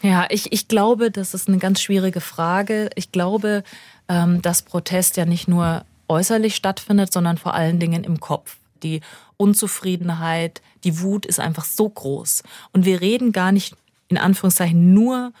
Ja, 0.00 0.26
ich, 0.30 0.52
ich 0.52 0.68
glaube, 0.68 1.10
das 1.10 1.34
ist 1.34 1.48
eine 1.48 1.58
ganz 1.58 1.80
schwierige 1.80 2.20
Frage. 2.20 2.90
Ich 2.94 3.10
glaube, 3.10 3.64
ähm, 4.08 4.40
dass 4.42 4.62
Protest 4.62 5.16
ja 5.16 5.24
nicht 5.24 5.48
nur 5.48 5.84
äußerlich 6.08 6.54
stattfindet, 6.54 7.12
sondern 7.12 7.36
vor 7.36 7.54
allen 7.54 7.78
Dingen 7.80 8.04
im 8.04 8.20
Kopf. 8.20 8.58
Die 8.82 9.00
Unzufriedenheit, 9.36 10.62
die 10.84 11.00
Wut 11.00 11.26
ist 11.26 11.40
einfach 11.40 11.64
so 11.64 11.88
groß. 11.88 12.44
Und 12.72 12.84
wir 12.84 13.00
reden 13.00 13.32
gar 13.32 13.50
nicht 13.50 13.74
in 14.06 14.18
Anführungszeichen 14.18 14.94
nur 14.94 15.32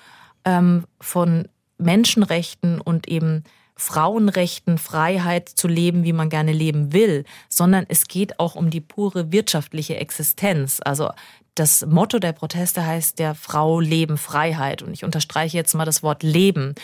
ähm, 0.44 0.84
von 1.00 1.48
Menschenrechten 1.78 2.80
und 2.80 3.06
eben 3.06 3.44
Frauenrechten, 3.78 4.76
Freiheit 4.76 5.48
zu 5.48 5.68
leben, 5.68 6.02
wie 6.02 6.12
man 6.12 6.28
gerne 6.28 6.52
leben 6.52 6.92
will, 6.92 7.24
sondern 7.48 7.86
es 7.88 8.08
geht 8.08 8.40
auch 8.40 8.56
um 8.56 8.70
die 8.70 8.80
pure 8.80 9.30
wirtschaftliche 9.32 9.96
Existenz. 9.96 10.80
Also 10.84 11.10
das 11.54 11.86
Motto 11.86 12.18
der 12.18 12.32
Proteste 12.32 12.84
heißt 12.84 13.18
der 13.20 13.36
Frau 13.36 13.78
Leben 13.78 14.18
Freiheit. 14.18 14.82
Und 14.82 14.92
ich 14.92 15.04
unterstreiche 15.04 15.56
jetzt 15.56 15.74
mal 15.74 15.84
das 15.84 16.02
Wort 16.02 16.24
Leben. 16.24 16.74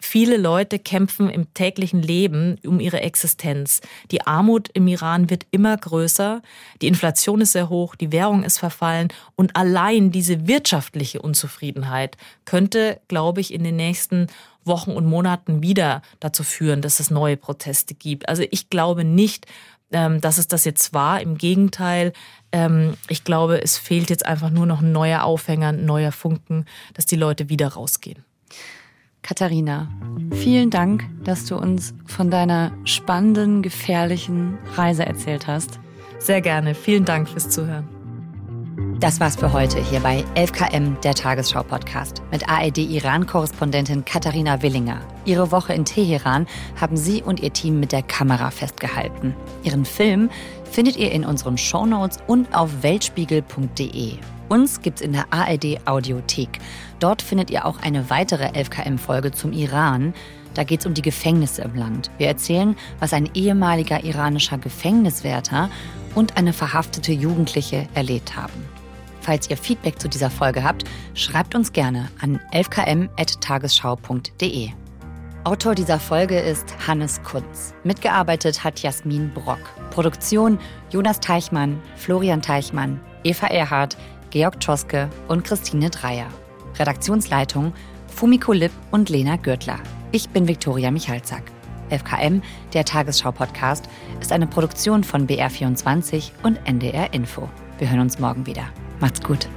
Viele 0.00 0.36
Leute 0.36 0.80
kämpfen 0.80 1.30
im 1.30 1.54
täglichen 1.54 2.02
Leben 2.02 2.58
um 2.66 2.80
ihre 2.80 3.02
Existenz. 3.02 3.80
Die 4.10 4.26
Armut 4.26 4.68
im 4.74 4.88
Iran 4.88 5.30
wird 5.30 5.46
immer 5.52 5.76
größer, 5.76 6.42
die 6.82 6.88
Inflation 6.88 7.40
ist 7.40 7.52
sehr 7.52 7.68
hoch, 7.68 7.94
die 7.94 8.10
Währung 8.10 8.42
ist 8.42 8.58
verfallen 8.58 9.08
und 9.36 9.54
allein 9.54 10.10
diese 10.10 10.48
wirtschaftliche 10.48 11.22
Unzufriedenheit 11.22 12.16
könnte, 12.44 13.00
glaube 13.06 13.40
ich, 13.40 13.54
in 13.54 13.62
den 13.62 13.76
nächsten 13.76 14.26
Wochen 14.64 14.92
und 14.92 15.06
Monaten 15.06 15.62
wieder 15.62 16.02
dazu 16.20 16.44
führen, 16.44 16.82
dass 16.82 17.00
es 17.00 17.10
neue 17.10 17.36
Proteste 17.36 17.94
gibt. 17.94 18.28
Also 18.28 18.44
ich 18.50 18.70
glaube 18.70 19.04
nicht, 19.04 19.46
ähm, 19.92 20.20
dass 20.20 20.38
es 20.38 20.48
das 20.48 20.64
jetzt 20.64 20.94
war. 20.94 21.20
Im 21.20 21.38
Gegenteil, 21.38 22.12
ähm, 22.50 22.94
ich 23.08 23.24
glaube, 23.24 23.62
es 23.62 23.78
fehlt 23.78 24.10
jetzt 24.10 24.26
einfach 24.26 24.50
nur 24.50 24.66
noch 24.66 24.80
ein 24.80 24.92
neuer 24.92 25.24
Aufhänger, 25.24 25.68
ein 25.68 25.84
neuer 25.84 26.12
Funken, 26.12 26.66
dass 26.94 27.06
die 27.06 27.16
Leute 27.16 27.48
wieder 27.48 27.68
rausgehen. 27.68 28.24
Katharina, 29.22 29.88
vielen 30.32 30.70
Dank, 30.70 31.08
dass 31.22 31.44
du 31.44 31.56
uns 31.56 31.94
von 32.06 32.30
deiner 32.30 32.72
spannenden, 32.84 33.62
gefährlichen 33.62 34.58
Reise 34.74 35.06
erzählt 35.06 35.46
hast. 35.46 35.78
Sehr 36.18 36.40
gerne. 36.40 36.74
Vielen 36.74 37.04
Dank 37.04 37.28
fürs 37.28 37.48
Zuhören. 37.48 37.88
Das 39.02 39.18
war's 39.18 39.34
für 39.34 39.52
heute 39.52 39.82
hier 39.82 39.98
bei 39.98 40.24
11KM, 40.36 41.00
der 41.00 41.16
Tagesschau-Podcast, 41.16 42.22
mit 42.30 42.48
ARD-Iran-Korrespondentin 42.48 44.04
Katharina 44.04 44.62
Willinger. 44.62 45.00
Ihre 45.24 45.50
Woche 45.50 45.72
in 45.72 45.84
Teheran 45.84 46.46
haben 46.80 46.96
sie 46.96 47.20
und 47.20 47.40
ihr 47.40 47.52
Team 47.52 47.80
mit 47.80 47.90
der 47.90 48.04
Kamera 48.04 48.52
festgehalten. 48.52 49.34
Ihren 49.64 49.84
Film 49.84 50.30
findet 50.70 50.96
ihr 50.96 51.10
in 51.10 51.24
unseren 51.24 51.58
Shownotes 51.58 52.18
und 52.28 52.54
auf 52.54 52.84
weltspiegel.de. 52.84 54.12
Uns 54.48 54.80
gibt's 54.82 55.00
in 55.00 55.14
der 55.14 55.24
ARD 55.32 55.84
Audiothek. 55.84 56.60
Dort 57.00 57.22
findet 57.22 57.50
ihr 57.50 57.66
auch 57.66 57.82
eine 57.82 58.08
weitere 58.08 58.50
11KM-Folge 58.50 59.32
zum 59.32 59.52
Iran. 59.52 60.14
Da 60.54 60.62
geht 60.62 60.78
es 60.78 60.86
um 60.86 60.94
die 60.94 61.02
Gefängnisse 61.02 61.62
im 61.62 61.74
Land. 61.74 62.12
Wir 62.18 62.28
erzählen, 62.28 62.76
was 63.00 63.12
ein 63.12 63.28
ehemaliger 63.34 64.04
iranischer 64.04 64.58
Gefängniswärter 64.58 65.70
und 66.14 66.36
eine 66.36 66.52
verhaftete 66.52 67.10
Jugendliche 67.10 67.88
erlebt 67.94 68.36
haben. 68.36 68.81
Falls 69.22 69.48
ihr 69.48 69.56
Feedback 69.56 69.98
zu 70.00 70.08
dieser 70.08 70.30
Folge 70.30 70.64
habt, 70.64 70.84
schreibt 71.14 71.54
uns 71.54 71.72
gerne 71.72 72.08
an 72.20 72.40
11km.tagesschau.de. 72.52 74.70
Autor 75.44 75.74
dieser 75.74 75.98
Folge 75.98 76.38
ist 76.38 76.86
Hannes 76.86 77.22
Kunz. 77.22 77.74
Mitgearbeitet 77.84 78.62
hat 78.62 78.80
Jasmin 78.80 79.32
Brock. 79.32 79.58
Produktion 79.90 80.58
Jonas 80.90 81.20
Teichmann, 81.20 81.80
Florian 81.96 82.42
Teichmann, 82.42 83.00
Eva 83.24 83.48
Erhardt, 83.48 83.96
Georg 84.30 84.60
Tschoske 84.60 85.08
und 85.28 85.44
Christine 85.44 85.90
Dreier. 85.90 86.26
Redaktionsleitung 86.78 87.72
Fumiko 88.08 88.52
Lipp 88.52 88.72
und 88.90 89.08
Lena 89.08 89.36
Gürtler. 89.36 89.78
Ich 90.12 90.28
bin 90.28 90.48
Viktoria 90.48 90.90
Michalzack. 90.90 91.44
FKM, 91.90 92.42
der 92.72 92.84
Tagesschau-Podcast, 92.84 93.88
ist 94.20 94.32
eine 94.32 94.46
Produktion 94.46 95.04
von 95.04 95.26
BR24 95.26 96.30
und 96.42 96.58
NDR 96.66 97.12
Info. 97.12 97.48
Wir 97.78 97.90
hören 97.90 98.00
uns 98.00 98.18
morgen 98.18 98.46
wieder. 98.46 98.64
Macht's 99.02 99.20
gut. 99.20 99.48